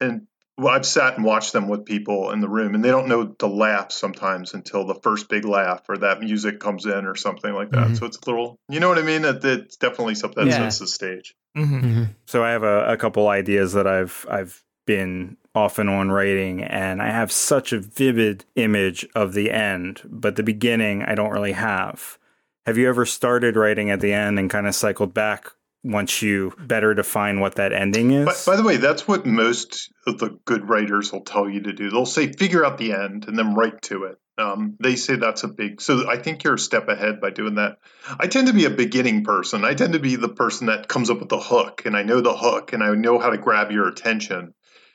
and 0.00 0.26
well, 0.58 0.74
I've 0.74 0.86
sat 0.86 1.16
and 1.16 1.24
watched 1.24 1.52
them 1.52 1.68
with 1.68 1.84
people 1.84 2.30
in 2.30 2.40
the 2.40 2.48
room, 2.48 2.74
and 2.74 2.84
they 2.84 2.90
don't 2.90 3.08
know 3.08 3.34
the 3.38 3.48
laugh 3.48 3.90
sometimes 3.90 4.54
until 4.54 4.86
the 4.86 4.94
first 4.94 5.28
big 5.28 5.44
laugh 5.44 5.82
or 5.88 5.96
that 5.98 6.20
music 6.20 6.60
comes 6.60 6.86
in 6.86 7.06
or 7.06 7.14
something 7.14 7.52
like 7.52 7.70
that. 7.70 7.86
Mm-hmm. 7.86 7.94
So 7.94 8.06
it's 8.06 8.18
a 8.18 8.30
little, 8.30 8.58
you 8.68 8.80
know 8.80 8.88
what 8.88 8.98
I 8.98 9.02
mean? 9.02 9.24
It, 9.24 9.44
it's 9.44 9.76
definitely 9.76 10.14
something 10.14 10.44
that 10.44 10.50
yeah. 10.50 10.68
sets 10.68 10.78
the 10.78 10.86
stage. 10.86 11.34
Mm-hmm. 11.56 11.80
Mm-hmm. 11.80 12.04
So 12.26 12.44
I 12.44 12.50
have 12.50 12.62
a, 12.62 12.92
a 12.92 12.96
couple 12.96 13.28
ideas 13.28 13.72
that 13.72 13.86
I've 13.86 14.26
I've 14.30 14.62
been 14.86 15.36
off 15.54 15.78
and 15.78 15.90
on 15.90 16.10
writing 16.10 16.62
and 16.62 17.02
I 17.02 17.10
have 17.10 17.30
such 17.30 17.72
a 17.72 17.78
vivid 17.78 18.44
image 18.54 19.06
of 19.14 19.34
the 19.34 19.50
end, 19.50 20.00
but 20.04 20.36
the 20.36 20.42
beginning 20.42 21.02
I 21.02 21.14
don't 21.14 21.30
really 21.30 21.52
have. 21.52 22.18
Have 22.64 22.78
you 22.78 22.88
ever 22.88 23.04
started 23.04 23.56
writing 23.56 23.90
at 23.90 24.00
the 24.00 24.12
end 24.12 24.38
and 24.38 24.48
kind 24.48 24.66
of 24.66 24.74
cycled 24.74 25.12
back 25.12 25.48
once 25.84 26.22
you 26.22 26.52
better 26.58 26.94
define 26.94 27.40
what 27.40 27.56
that 27.56 27.72
ending 27.72 28.12
is? 28.12 28.46
By, 28.46 28.52
by 28.52 28.56
the 28.56 28.62
way, 28.62 28.76
that's 28.76 29.06
what 29.06 29.26
most 29.26 29.92
of 30.06 30.18
the 30.18 30.38
good 30.44 30.68
writers 30.68 31.12
will 31.12 31.24
tell 31.24 31.48
you 31.48 31.62
to 31.62 31.72
do. 31.72 31.90
They'll 31.90 32.06
say 32.06 32.32
figure 32.32 32.64
out 32.64 32.78
the 32.78 32.92
end 32.92 33.26
and 33.26 33.38
then 33.38 33.54
write 33.54 33.82
to 33.82 34.04
it. 34.04 34.18
Um, 34.38 34.76
they 34.80 34.96
say 34.96 35.16
that's 35.16 35.44
a 35.44 35.48
big 35.48 35.82
so 35.82 36.08
i 36.08 36.16
think 36.16 36.42
you're 36.42 36.54
a 36.54 36.58
step 36.58 36.88
ahead 36.88 37.20
by 37.20 37.28
doing 37.28 37.56
that 37.56 37.76
i 38.18 38.26
tend 38.26 38.46
to 38.46 38.54
be 38.54 38.64
a 38.64 38.70
beginning 38.70 39.24
person 39.24 39.62
i 39.62 39.74
tend 39.74 39.92
to 39.92 39.98
be 39.98 40.16
the 40.16 40.30
person 40.30 40.68
that 40.68 40.88
comes 40.88 41.10
up 41.10 41.20
with 41.20 41.28
the 41.28 41.38
hook 41.38 41.82
and 41.84 41.94
i 41.94 42.02
know 42.02 42.22
the 42.22 42.34
hook 42.34 42.72
and 42.72 42.82
i 42.82 42.94
know 42.94 43.18
how 43.18 43.28
to 43.28 43.36
grab 43.36 43.70
your 43.70 43.88
attention 43.88 44.54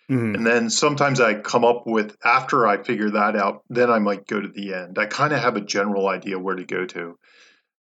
Mm-hmm. 0.09 0.35
And 0.35 0.47
then 0.47 0.69
sometimes 0.69 1.19
I 1.19 1.33
come 1.35 1.65
up 1.65 1.83
with, 1.85 2.15
after 2.23 2.65
I 2.65 2.81
figure 2.81 3.11
that 3.11 3.35
out, 3.35 3.63
then 3.69 3.89
I 3.89 3.99
might 3.99 4.25
go 4.25 4.39
to 4.39 4.47
the 4.47 4.73
end. 4.73 4.97
I 4.97 5.05
kind 5.05 5.33
of 5.33 5.39
have 5.39 5.57
a 5.57 5.61
general 5.61 6.07
idea 6.07 6.39
where 6.39 6.55
to 6.55 6.63
go 6.63 6.85
to. 6.85 7.17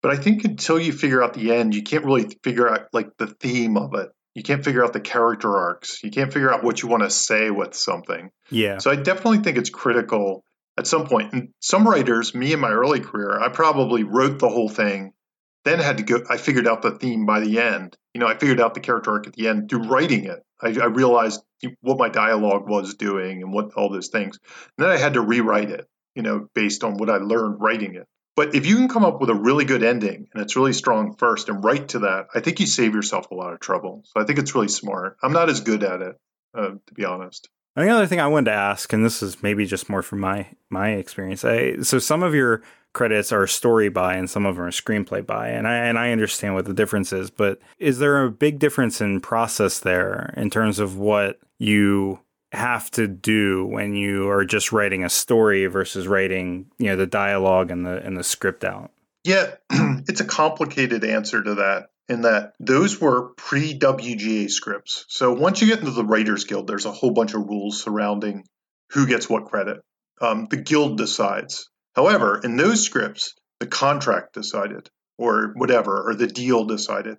But 0.01 0.11
I 0.11 0.17
think 0.17 0.43
until 0.43 0.79
you 0.79 0.93
figure 0.93 1.23
out 1.23 1.33
the 1.33 1.53
end, 1.53 1.73
you 1.75 1.83
can't 1.83 2.05
really 2.05 2.27
figure 2.43 2.69
out 2.69 2.87
like 2.93 3.17
the 3.17 3.27
theme 3.27 3.77
of 3.77 3.95
it. 3.95 4.09
You 4.33 4.43
can't 4.43 4.63
figure 4.63 4.83
out 4.83 4.93
the 4.93 4.99
character 4.99 5.55
arcs. 5.55 6.03
You 6.03 6.11
can't 6.11 6.31
figure 6.31 6.53
out 6.53 6.63
what 6.63 6.81
you 6.81 6.89
want 6.89 7.03
to 7.03 7.09
say 7.09 7.51
with 7.51 7.73
something. 7.73 8.31
Yeah. 8.49 8.77
So 8.77 8.89
I 8.89 8.95
definitely 8.95 9.39
think 9.39 9.57
it's 9.57 9.69
critical 9.69 10.43
at 10.77 10.87
some 10.87 11.05
point. 11.05 11.33
And 11.33 11.49
some 11.59 11.87
writers, 11.87 12.33
me 12.33 12.53
in 12.53 12.59
my 12.59 12.71
early 12.71 13.01
career, 13.01 13.39
I 13.39 13.49
probably 13.49 14.03
wrote 14.03 14.39
the 14.39 14.49
whole 14.49 14.69
thing, 14.69 15.13
then 15.63 15.79
had 15.79 15.97
to 15.97 16.03
go. 16.03 16.23
I 16.29 16.37
figured 16.37 16.67
out 16.67 16.81
the 16.81 16.91
theme 16.91 17.25
by 17.25 17.39
the 17.39 17.59
end. 17.59 17.97
You 18.13 18.19
know, 18.19 18.27
I 18.27 18.37
figured 18.37 18.59
out 18.59 18.73
the 18.73 18.79
character 18.79 19.11
arc 19.11 19.27
at 19.27 19.33
the 19.33 19.47
end 19.47 19.69
through 19.69 19.87
writing 19.87 20.25
it. 20.25 20.43
I, 20.61 20.69
I 20.79 20.85
realized 20.85 21.41
what 21.81 21.97
my 21.97 22.09
dialogue 22.09 22.67
was 22.67 22.95
doing 22.95 23.41
and 23.43 23.53
what 23.53 23.73
all 23.73 23.89
those 23.89 24.09
things. 24.09 24.39
And 24.77 24.85
then 24.85 24.89
I 24.89 24.97
had 24.97 25.13
to 25.13 25.21
rewrite 25.21 25.69
it, 25.69 25.87
you 26.15 26.23
know, 26.23 26.47
based 26.53 26.83
on 26.83 26.97
what 26.97 27.09
I 27.09 27.17
learned 27.17 27.61
writing 27.61 27.95
it. 27.95 28.07
But 28.35 28.55
if 28.55 28.65
you 28.65 28.77
can 28.77 28.87
come 28.87 29.03
up 29.03 29.19
with 29.19 29.29
a 29.29 29.35
really 29.35 29.65
good 29.65 29.83
ending 29.83 30.27
and 30.33 30.41
it's 30.41 30.55
really 30.55 30.73
strong 30.73 31.15
first 31.15 31.49
and 31.49 31.63
write 31.63 31.89
to 31.89 31.99
that, 31.99 32.27
I 32.33 32.39
think 32.39 32.59
you 32.59 32.65
save 32.65 32.95
yourself 32.95 33.29
a 33.29 33.35
lot 33.35 33.53
of 33.53 33.59
trouble. 33.59 34.03
So 34.05 34.21
I 34.21 34.25
think 34.25 34.39
it's 34.39 34.55
really 34.55 34.69
smart. 34.69 35.17
I'm 35.21 35.33
not 35.33 35.49
as 35.49 35.61
good 35.61 35.83
at 35.83 36.01
it, 36.01 36.15
uh, 36.57 36.69
to 36.87 36.93
be 36.93 37.05
honest. 37.05 37.49
The 37.75 37.87
other 37.87 38.07
thing 38.07 38.19
I 38.19 38.27
wanted 38.27 38.51
to 38.51 38.57
ask, 38.57 38.91
and 38.91 39.05
this 39.05 39.23
is 39.23 39.41
maybe 39.41 39.65
just 39.65 39.89
more 39.89 40.01
from 40.01 40.19
my 40.19 40.47
my 40.69 40.91
experience. 40.91 41.45
I, 41.45 41.81
so 41.81 41.99
some 41.99 42.21
of 42.21 42.35
your 42.35 42.63
credits 42.93 43.31
are 43.31 43.47
story 43.47 43.89
by 43.89 44.15
and 44.15 44.29
some 44.29 44.45
of 44.45 44.55
them 44.55 44.65
are 44.65 44.71
screenplay 44.71 45.25
by 45.25 45.49
and 45.49 45.67
I 45.67 45.75
and 45.75 45.97
I 45.97 46.11
understand 46.11 46.55
what 46.55 46.65
the 46.65 46.73
difference 46.73 47.13
is 47.13 47.29
but 47.29 47.59
is 47.79 47.99
there 47.99 48.23
a 48.23 48.31
big 48.31 48.59
difference 48.59 48.99
in 48.99 49.21
process 49.21 49.79
there 49.79 50.33
in 50.35 50.49
terms 50.49 50.79
of 50.79 50.97
what 50.97 51.39
you 51.57 52.19
have 52.51 52.91
to 52.91 53.07
do 53.07 53.65
when 53.65 53.95
you 53.95 54.29
are 54.29 54.43
just 54.43 54.73
writing 54.73 55.05
a 55.05 55.09
story 55.09 55.67
versus 55.67 56.07
writing 56.07 56.69
you 56.77 56.87
know 56.87 56.97
the 56.97 57.07
dialogue 57.07 57.71
and 57.71 57.85
the 57.85 58.05
and 58.05 58.17
the 58.17 58.23
script 58.23 58.65
out? 58.65 58.91
Yeah 59.23 59.55
it's 59.69 60.21
a 60.21 60.25
complicated 60.25 61.05
answer 61.05 61.41
to 61.41 61.55
that 61.55 61.89
in 62.09 62.21
that 62.21 62.53
those 62.59 62.99
were 62.99 63.29
pre 63.37 63.77
WGA 63.77 64.49
scripts. 64.49 65.05
So 65.07 65.31
once 65.33 65.61
you 65.61 65.67
get 65.67 65.79
into 65.79 65.91
the 65.91 66.03
writers 66.03 66.43
guild 66.43 66.67
there's 66.67 66.85
a 66.85 66.91
whole 66.91 67.11
bunch 67.11 67.33
of 67.33 67.47
rules 67.47 67.81
surrounding 67.81 68.43
who 68.91 69.07
gets 69.07 69.29
what 69.29 69.45
credit. 69.45 69.81
Um, 70.19 70.47
the 70.51 70.57
guild 70.57 70.97
decides 70.97 71.70
However, 71.95 72.39
in 72.43 72.57
those 72.57 72.83
scripts, 72.83 73.35
the 73.59 73.67
contract 73.67 74.33
decided, 74.33 74.89
or 75.17 75.53
whatever, 75.55 76.09
or 76.09 76.15
the 76.15 76.27
deal 76.27 76.65
decided. 76.65 77.17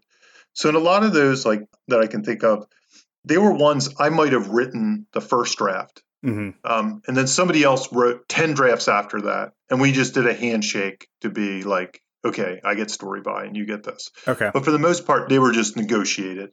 So 0.54 0.68
in 0.68 0.74
a 0.74 0.80
lot 0.80 1.04
of 1.04 1.12
those, 1.12 1.46
like 1.46 1.62
that 1.88 2.00
I 2.00 2.06
can 2.06 2.24
think 2.24 2.42
of, 2.42 2.66
they 3.24 3.38
were 3.38 3.52
ones 3.52 3.94
I 3.98 4.08
might 4.08 4.32
have 4.32 4.48
written 4.48 5.06
the 5.12 5.20
first 5.20 5.56
draft, 5.58 6.02
mm-hmm. 6.24 6.50
um, 6.64 7.02
and 7.06 7.16
then 7.16 7.26
somebody 7.26 7.62
else 7.62 7.92
wrote 7.92 8.28
ten 8.28 8.54
drafts 8.54 8.88
after 8.88 9.22
that, 9.22 9.52
and 9.70 9.80
we 9.80 9.92
just 9.92 10.14
did 10.14 10.26
a 10.26 10.34
handshake 10.34 11.06
to 11.20 11.30
be 11.30 11.62
like, 11.62 12.02
okay, 12.24 12.60
I 12.64 12.74
get 12.74 12.90
story 12.90 13.20
by, 13.20 13.44
and 13.44 13.56
you 13.56 13.66
get 13.66 13.84
this. 13.84 14.10
Okay. 14.26 14.50
But 14.52 14.64
for 14.64 14.70
the 14.70 14.78
most 14.78 15.06
part, 15.06 15.28
they 15.28 15.38
were 15.38 15.52
just 15.52 15.76
negotiated. 15.76 16.50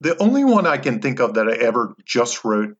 The 0.00 0.20
only 0.22 0.44
one 0.44 0.66
I 0.66 0.78
can 0.78 1.00
think 1.00 1.20
of 1.20 1.34
that 1.34 1.48
I 1.48 1.54
ever 1.54 1.94
just 2.04 2.44
wrote 2.44 2.76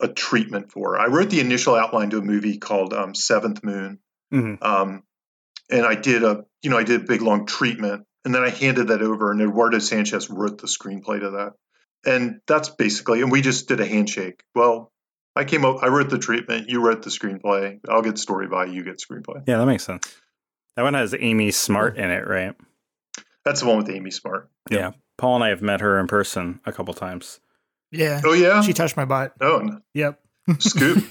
a 0.00 0.08
treatment 0.08 0.72
for, 0.72 0.98
I 0.98 1.06
wrote 1.06 1.30
the 1.30 1.40
initial 1.40 1.74
outline 1.74 2.10
to 2.10 2.18
a 2.18 2.22
movie 2.22 2.58
called 2.58 2.92
um, 2.92 3.14
Seventh 3.14 3.62
Moon 3.62 4.00
Mm-hmm. 4.32 4.62
Um, 4.62 5.02
and 5.70 5.86
I 5.86 5.94
did 5.94 6.22
a, 6.22 6.44
you 6.62 6.70
know, 6.70 6.78
I 6.78 6.84
did 6.84 7.02
a 7.02 7.04
big 7.04 7.22
long 7.22 7.46
treatment, 7.46 8.06
and 8.24 8.34
then 8.34 8.42
I 8.42 8.50
handed 8.50 8.88
that 8.88 9.02
over, 9.02 9.30
and 9.30 9.40
Eduardo 9.40 9.78
Sanchez 9.78 10.30
wrote 10.30 10.58
the 10.58 10.66
screenplay 10.66 11.20
to 11.20 11.30
that, 11.30 11.52
and 12.04 12.40
that's 12.46 12.68
basically, 12.70 13.22
and 13.22 13.30
we 13.30 13.40
just 13.40 13.68
did 13.68 13.80
a 13.80 13.86
handshake. 13.86 14.42
Well, 14.54 14.92
I 15.34 15.44
came 15.44 15.64
up, 15.64 15.82
I 15.82 15.88
wrote 15.88 16.10
the 16.10 16.18
treatment, 16.18 16.68
you 16.68 16.84
wrote 16.84 17.02
the 17.02 17.10
screenplay. 17.10 17.80
I'll 17.88 18.02
get 18.02 18.18
story 18.18 18.48
by, 18.48 18.66
you 18.66 18.84
get 18.84 18.98
screenplay. 18.98 19.42
Yeah, 19.46 19.58
that 19.58 19.66
makes 19.66 19.84
sense. 19.84 20.14
That 20.76 20.82
one 20.82 20.94
has 20.94 21.14
Amy 21.18 21.50
Smart 21.50 21.96
in 21.96 22.10
it, 22.10 22.26
right? 22.26 22.54
That's 23.44 23.60
the 23.60 23.66
one 23.66 23.78
with 23.78 23.90
Amy 23.90 24.10
Smart. 24.10 24.50
Yep. 24.70 24.80
Yeah, 24.80 24.90
Paul 25.18 25.36
and 25.36 25.44
I 25.44 25.48
have 25.48 25.62
met 25.62 25.80
her 25.80 25.98
in 25.98 26.06
person 26.06 26.60
a 26.64 26.72
couple 26.72 26.94
times. 26.94 27.40
Yeah. 27.90 28.20
Oh 28.24 28.32
yeah. 28.32 28.62
She 28.62 28.72
touched 28.72 28.96
my 28.96 29.04
butt. 29.04 29.34
Oh. 29.40 29.78
Yep. 29.94 30.20
Scoop. 30.58 31.04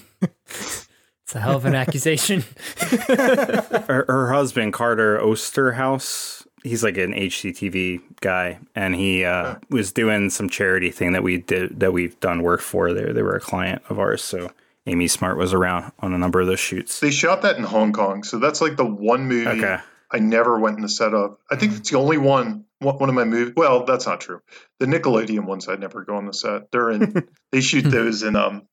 It's 1.32 1.36
a 1.38 1.40
hell 1.40 1.56
of 1.56 1.64
an 1.64 1.74
accusation. 1.74 2.44
her, 2.76 4.04
her, 4.06 4.30
husband, 4.30 4.74
Carter 4.74 5.18
Oosterhouse, 5.18 6.46
he's 6.62 6.84
like 6.84 6.98
an 6.98 7.14
HGTV 7.14 8.02
guy, 8.20 8.58
and 8.74 8.94
he 8.94 9.24
uh, 9.24 9.54
was 9.70 9.92
doing 9.92 10.28
some 10.28 10.50
charity 10.50 10.90
thing 10.90 11.14
that 11.14 11.22
we 11.22 11.38
did 11.38 11.80
that 11.80 11.94
we've 11.94 12.20
done 12.20 12.42
work 12.42 12.60
for. 12.60 12.92
They 12.92 13.12
they 13.12 13.22
were 13.22 13.34
a 13.34 13.40
client 13.40 13.80
of 13.88 13.98
ours, 13.98 14.22
so 14.22 14.50
Amy 14.84 15.08
Smart 15.08 15.38
was 15.38 15.54
around 15.54 15.92
on 16.00 16.12
a 16.12 16.18
number 16.18 16.38
of 16.38 16.48
those 16.48 16.60
shoots. 16.60 17.00
They 17.00 17.10
shot 17.10 17.40
that 17.40 17.56
in 17.56 17.64
Hong 17.64 17.94
Kong, 17.94 18.24
so 18.24 18.38
that's 18.38 18.60
like 18.60 18.76
the 18.76 18.84
one 18.84 19.26
movie. 19.26 19.64
Okay. 19.64 19.78
I 20.10 20.18
never 20.18 20.58
went 20.58 20.76
in 20.76 20.82
the 20.82 20.90
set 20.90 21.14
of. 21.14 21.38
I 21.50 21.56
think 21.56 21.78
it's 21.78 21.88
the 21.88 21.96
only 21.96 22.18
one. 22.18 22.66
One 22.78 23.08
of 23.08 23.14
my 23.14 23.24
movies. 23.24 23.54
Well, 23.56 23.86
that's 23.86 24.06
not 24.06 24.20
true. 24.20 24.42
The 24.80 24.86
Nickelodeon 24.86 25.46
ones, 25.46 25.66
I'd 25.66 25.80
never 25.80 26.04
go 26.04 26.16
on 26.16 26.26
the 26.26 26.34
set. 26.34 26.70
They're 26.72 26.90
in. 26.90 27.26
they 27.52 27.62
shoot 27.62 27.82
those 27.88 28.22
in 28.22 28.36
um, 28.36 28.68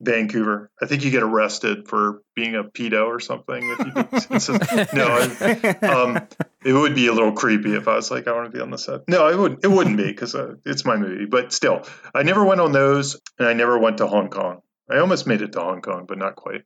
Vancouver. 0.00 0.70
I 0.80 0.86
think 0.86 1.04
you 1.04 1.10
get 1.10 1.22
arrested 1.22 1.88
for 1.88 2.22
being 2.36 2.54
a 2.54 2.64
pedo 2.64 3.06
or 3.06 3.18
something. 3.18 3.60
If 3.62 3.78
you, 3.78 4.86
no, 4.98 5.06
I, 5.08 5.86
um, 5.86 6.28
it 6.64 6.72
would 6.72 6.94
be 6.94 7.08
a 7.08 7.12
little 7.12 7.32
creepy 7.32 7.74
if 7.74 7.88
I 7.88 7.96
was 7.96 8.10
like, 8.10 8.28
I 8.28 8.32
want 8.32 8.50
to 8.50 8.56
be 8.56 8.62
on 8.62 8.70
the 8.70 8.78
set. 8.78 9.08
No, 9.08 9.28
it 9.28 9.36
would. 9.36 9.64
It 9.64 9.68
wouldn't 9.68 9.96
be 9.96 10.06
because 10.06 10.34
uh, 10.34 10.54
it's 10.64 10.84
my 10.84 10.96
movie. 10.96 11.26
But 11.26 11.52
still, 11.52 11.82
I 12.14 12.22
never 12.22 12.44
went 12.44 12.60
on 12.60 12.72
those, 12.72 13.20
and 13.38 13.48
I 13.48 13.54
never 13.54 13.78
went 13.78 13.98
to 13.98 14.06
Hong 14.06 14.28
Kong. 14.28 14.60
I 14.88 14.98
almost 14.98 15.26
made 15.26 15.42
it 15.42 15.52
to 15.52 15.60
Hong 15.60 15.82
Kong, 15.82 16.06
but 16.06 16.18
not 16.18 16.36
quite. 16.36 16.62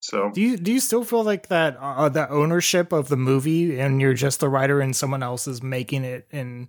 So 0.00 0.30
do 0.32 0.40
you 0.40 0.56
do 0.56 0.72
you 0.72 0.78
still 0.78 1.02
feel 1.02 1.24
like 1.24 1.48
that 1.48 1.76
uh, 1.80 2.08
the 2.08 2.30
ownership 2.30 2.92
of 2.92 3.08
the 3.08 3.16
movie 3.16 3.80
and 3.80 4.00
you're 4.00 4.14
just 4.14 4.38
the 4.38 4.48
writer 4.48 4.80
and 4.80 4.94
someone 4.94 5.24
else 5.24 5.48
is 5.48 5.60
making 5.60 6.04
it 6.04 6.28
and 6.30 6.68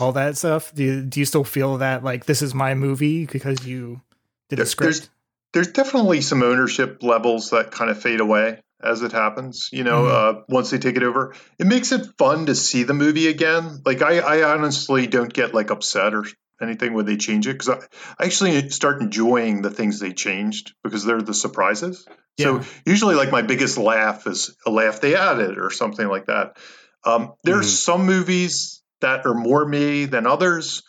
all 0.00 0.12
that 0.12 0.36
stuff? 0.36 0.74
Do 0.74 0.82
you, 0.82 1.02
do 1.02 1.20
you 1.20 1.26
still 1.26 1.44
feel 1.44 1.78
that 1.78 2.02
like 2.02 2.26
this 2.26 2.42
is 2.42 2.54
my 2.54 2.74
movie 2.74 3.26
because 3.26 3.64
you 3.64 4.00
did 4.48 4.58
the 4.58 4.66
script? 4.66 5.10
There's, 5.56 5.72
definitely 5.72 6.20
some 6.20 6.42
ownership 6.42 7.02
levels 7.02 7.50
that 7.50 7.70
kind 7.70 7.90
of 7.90 8.00
fade 8.00 8.20
away 8.20 8.60
as 8.82 9.02
it 9.02 9.12
happens. 9.12 9.70
You 9.72 9.84
know, 9.84 10.02
mm-hmm. 10.02 10.38
uh, 10.38 10.42
once 10.48 10.70
they 10.70 10.78
take 10.78 10.96
it 10.96 11.02
over, 11.02 11.34
it 11.58 11.66
makes 11.66 11.92
it 11.92 12.06
fun 12.18 12.46
to 12.46 12.54
see 12.54 12.82
the 12.82 12.92
movie 12.92 13.28
again. 13.28 13.80
Like 13.84 14.02
I, 14.02 14.18
I 14.18 14.54
honestly 14.54 15.06
don't 15.06 15.32
get 15.32 15.54
like 15.54 15.70
upset 15.70 16.14
or 16.14 16.26
anything 16.60 16.94
when 16.94 17.06
they 17.06 17.16
change 17.16 17.46
it 17.46 17.52
because 17.52 17.68
I, 17.68 17.78
I, 18.18 18.26
actually 18.26 18.68
start 18.70 19.00
enjoying 19.02 19.62
the 19.62 19.70
things 19.70 20.00
they 20.00 20.12
changed 20.12 20.74
because 20.82 21.04
they're 21.04 21.22
the 21.22 21.34
surprises. 21.34 22.06
Yeah. 22.36 22.62
So 22.62 22.68
usually, 22.84 23.14
like 23.14 23.30
my 23.30 23.42
biggest 23.42 23.78
laugh 23.78 24.26
is 24.26 24.54
a 24.66 24.70
laugh 24.70 25.00
they 25.00 25.16
added 25.16 25.58
or 25.58 25.70
something 25.70 26.06
like 26.06 26.26
that. 26.26 26.58
Um, 27.04 27.34
there's 27.44 27.66
mm-hmm. 27.66 27.98
some 27.98 28.06
movies 28.06 28.82
that 29.00 29.26
are 29.26 29.34
more 29.34 29.66
me 29.66 30.06
than 30.06 30.26
others. 30.26 30.82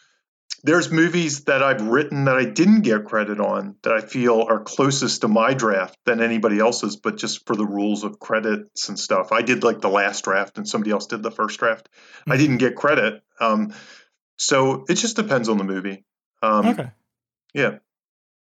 There's 0.63 0.91
movies 0.91 1.43
that 1.45 1.61
I've 1.61 1.81
written 1.81 2.25
that 2.25 2.35
I 2.35 2.45
didn't 2.45 2.81
get 2.81 3.05
credit 3.05 3.39
on 3.39 3.75
that 3.83 3.93
I 3.93 4.01
feel 4.01 4.45
are 4.49 4.59
closest 4.59 5.21
to 5.21 5.27
my 5.27 5.53
draft 5.53 5.97
than 6.05 6.21
anybody 6.21 6.59
else's, 6.59 6.95
but 6.95 7.17
just 7.17 7.45
for 7.45 7.55
the 7.55 7.65
rules 7.65 8.03
of 8.03 8.19
credits 8.19 8.89
and 8.89 8.99
stuff. 8.99 9.31
I 9.31 9.43
did 9.43 9.63
like 9.63 9.81
the 9.81 9.89
last 9.89 10.23
draft 10.23 10.57
and 10.57 10.67
somebody 10.67 10.91
else 10.91 11.05
did 11.05 11.21
the 11.21 11.31
first 11.31 11.59
draft. 11.59 11.89
Mm-hmm. 11.91 12.31
I 12.31 12.37
didn't 12.37 12.57
get 12.57 12.75
credit. 12.75 13.23
Um, 13.39 13.73
so 14.37 14.85
it 14.89 14.95
just 14.95 15.15
depends 15.15 15.47
on 15.47 15.57
the 15.57 15.63
movie. 15.63 16.03
Um, 16.41 16.65
okay. 16.67 16.91
Yeah. 17.53 17.77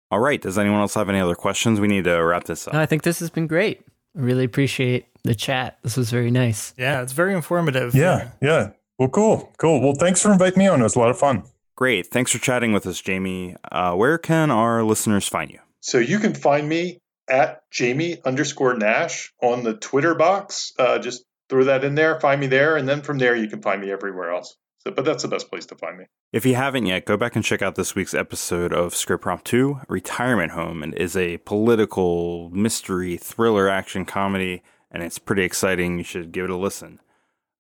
All 0.10 0.20
right. 0.20 0.42
Does 0.42 0.58
anyone 0.58 0.80
else 0.80 0.94
have 0.94 1.10
any 1.10 1.20
other 1.20 1.36
questions? 1.36 1.80
We 1.80 1.88
need 1.88 2.06
to 2.06 2.16
wrap 2.24 2.46
this 2.46 2.68
up. 2.68 2.74
No, 2.74 2.80
I 2.80 2.86
think 2.86 3.04
this 3.04 3.20
has 3.20 3.30
been 3.30 3.48
great. 3.48 3.82
I 4.18 4.22
really 4.22 4.46
appreciate 4.46 5.08
the 5.24 5.36
chat. 5.36 5.80
This 5.84 5.98
was 5.98 6.10
very 6.12 6.32
nice. 6.32 6.74
Yeah, 6.78 7.02
it's 7.02 7.14
very 7.14 7.34
informative. 7.34 7.94
Yeah, 7.94 8.30
yeah. 8.42 8.72
Well, 8.98 9.10
cool, 9.10 9.52
cool. 9.58 9.82
Well, 9.82 9.94
thanks 9.94 10.22
for 10.22 10.32
inviting 10.32 10.60
me 10.60 10.68
on. 10.68 10.80
It 10.80 10.84
was 10.84 10.96
a 10.96 11.00
lot 11.00 11.10
of 11.10 11.20
fun. 11.20 11.44
Great. 11.76 12.08
Thanks 12.08 12.32
for 12.32 12.40
chatting 12.40 12.72
with 12.72 12.88
us, 12.88 13.02
Jamie. 13.02 13.56
Uh, 13.72 13.94
where 13.96 14.18
can 14.18 14.50
our 14.50 14.84
listeners 14.84 15.28
find 15.28 15.52
you? 15.52 15.60
So 15.82 15.98
you 15.98 16.20
can 16.20 16.34
find 16.34 16.68
me 16.68 17.00
at 17.30 17.62
Jamie 17.72 18.18
underscore 18.24 18.76
Nash 18.76 19.34
on 19.42 19.64
the 19.64 19.74
Twitter 19.74 20.16
box. 20.16 20.72
Uh, 20.80 21.00
just 21.00 21.26
throw 21.50 21.66
that 21.66 21.84
in 21.84 21.96
there, 21.96 22.20
find 22.20 22.40
me 22.40 22.48
there, 22.48 22.78
and 22.78 22.88
then 22.88 23.02
from 23.02 23.18
there 23.18 23.36
you 23.36 23.48
can 23.48 23.62
find 23.62 23.82
me 23.82 23.92
everywhere 23.92 24.32
else. 24.32 24.56
So, 24.80 24.92
but 24.92 25.04
that's 25.04 25.24
the 25.24 25.30
best 25.30 25.50
place 25.50 25.66
to 25.68 25.76
find 25.76 25.98
me. 25.98 26.06
If 26.32 26.46
you 26.46 26.56
haven't 26.56 26.86
yet, 26.86 27.06
go 27.06 27.18
back 27.18 27.36
and 27.36 27.44
check 27.44 27.62
out 27.62 27.76
this 27.76 27.96
week's 27.96 28.14
episode 28.14 28.72
of 28.72 28.96
Script 28.96 29.24
Prompt 29.24 29.46
2, 29.46 29.82
Retirement 29.88 30.52
Home, 30.52 30.84
and 30.84 30.94
is 30.94 31.18
a 31.18 31.38
political 31.38 32.50
mystery 32.52 33.18
thriller 33.18 33.68
action 33.68 34.06
comedy, 34.06 34.62
and 34.92 35.02
it's 35.02 35.20
pretty 35.20 35.44
exciting. 35.44 35.98
You 35.98 36.04
should 36.04 36.32
give 36.32 36.46
it 36.46 36.52
a 36.52 36.56
listen. 36.56 37.00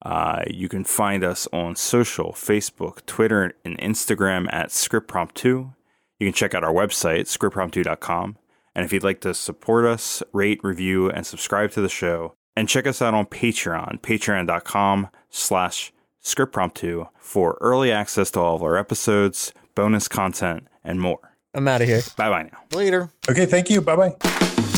Uh, 0.06 0.44
you 0.48 0.70
can 0.70 0.84
find 0.84 1.24
us 1.24 1.48
on 1.52 1.76
social, 1.76 2.32
Facebook, 2.32 3.04
Twitter, 3.08 3.56
and 3.66 3.78
Instagram 3.80 4.48
at 4.54 4.72
Script 4.72 5.08
Prompt 5.08 5.34
2. 5.36 5.74
You 6.20 6.28
can 6.28 6.34
check 6.34 6.54
out 6.54 6.64
our 6.64 6.72
website, 6.72 7.22
scriptprompt2.com. 7.22 8.38
And 8.76 8.86
if 8.86 8.94
you'd 8.94 9.04
like 9.04 9.20
to 9.22 9.34
support 9.34 9.86
us, 9.86 10.22
rate, 10.32 10.60
review, 10.64 11.10
and 11.10 11.26
subscribe 11.26 11.72
to 11.72 11.82
the 11.82 11.90
show, 11.90 12.36
and 12.56 12.70
check 12.70 12.86
us 12.86 13.02
out 13.02 13.16
on 13.16 13.26
Patreon, 13.26 14.02
patreon.com 14.02 15.10
slash 15.32 15.92
Script 16.22 16.54
Prompt 16.54 16.78
2 16.78 17.08
for 17.18 17.58
early 17.60 17.92
access 17.92 18.30
to 18.32 18.40
all 18.40 18.56
of 18.56 18.62
our 18.64 18.78
episodes, 18.78 19.54
bonus 19.74 20.08
content, 20.08 20.68
and 20.84 21.02
more. 21.02 21.36
I'm 21.56 21.68
out 21.68 21.82
of 21.82 21.88
here. 21.88 22.02
Bye 22.16 22.30
bye 22.30 22.44
now. 22.44 22.78
Later. 22.78 23.10
Okay, 23.28 23.46
thank 23.46 23.70
you. 23.72 23.82
Bye 23.82 23.96
bye. 23.96 24.72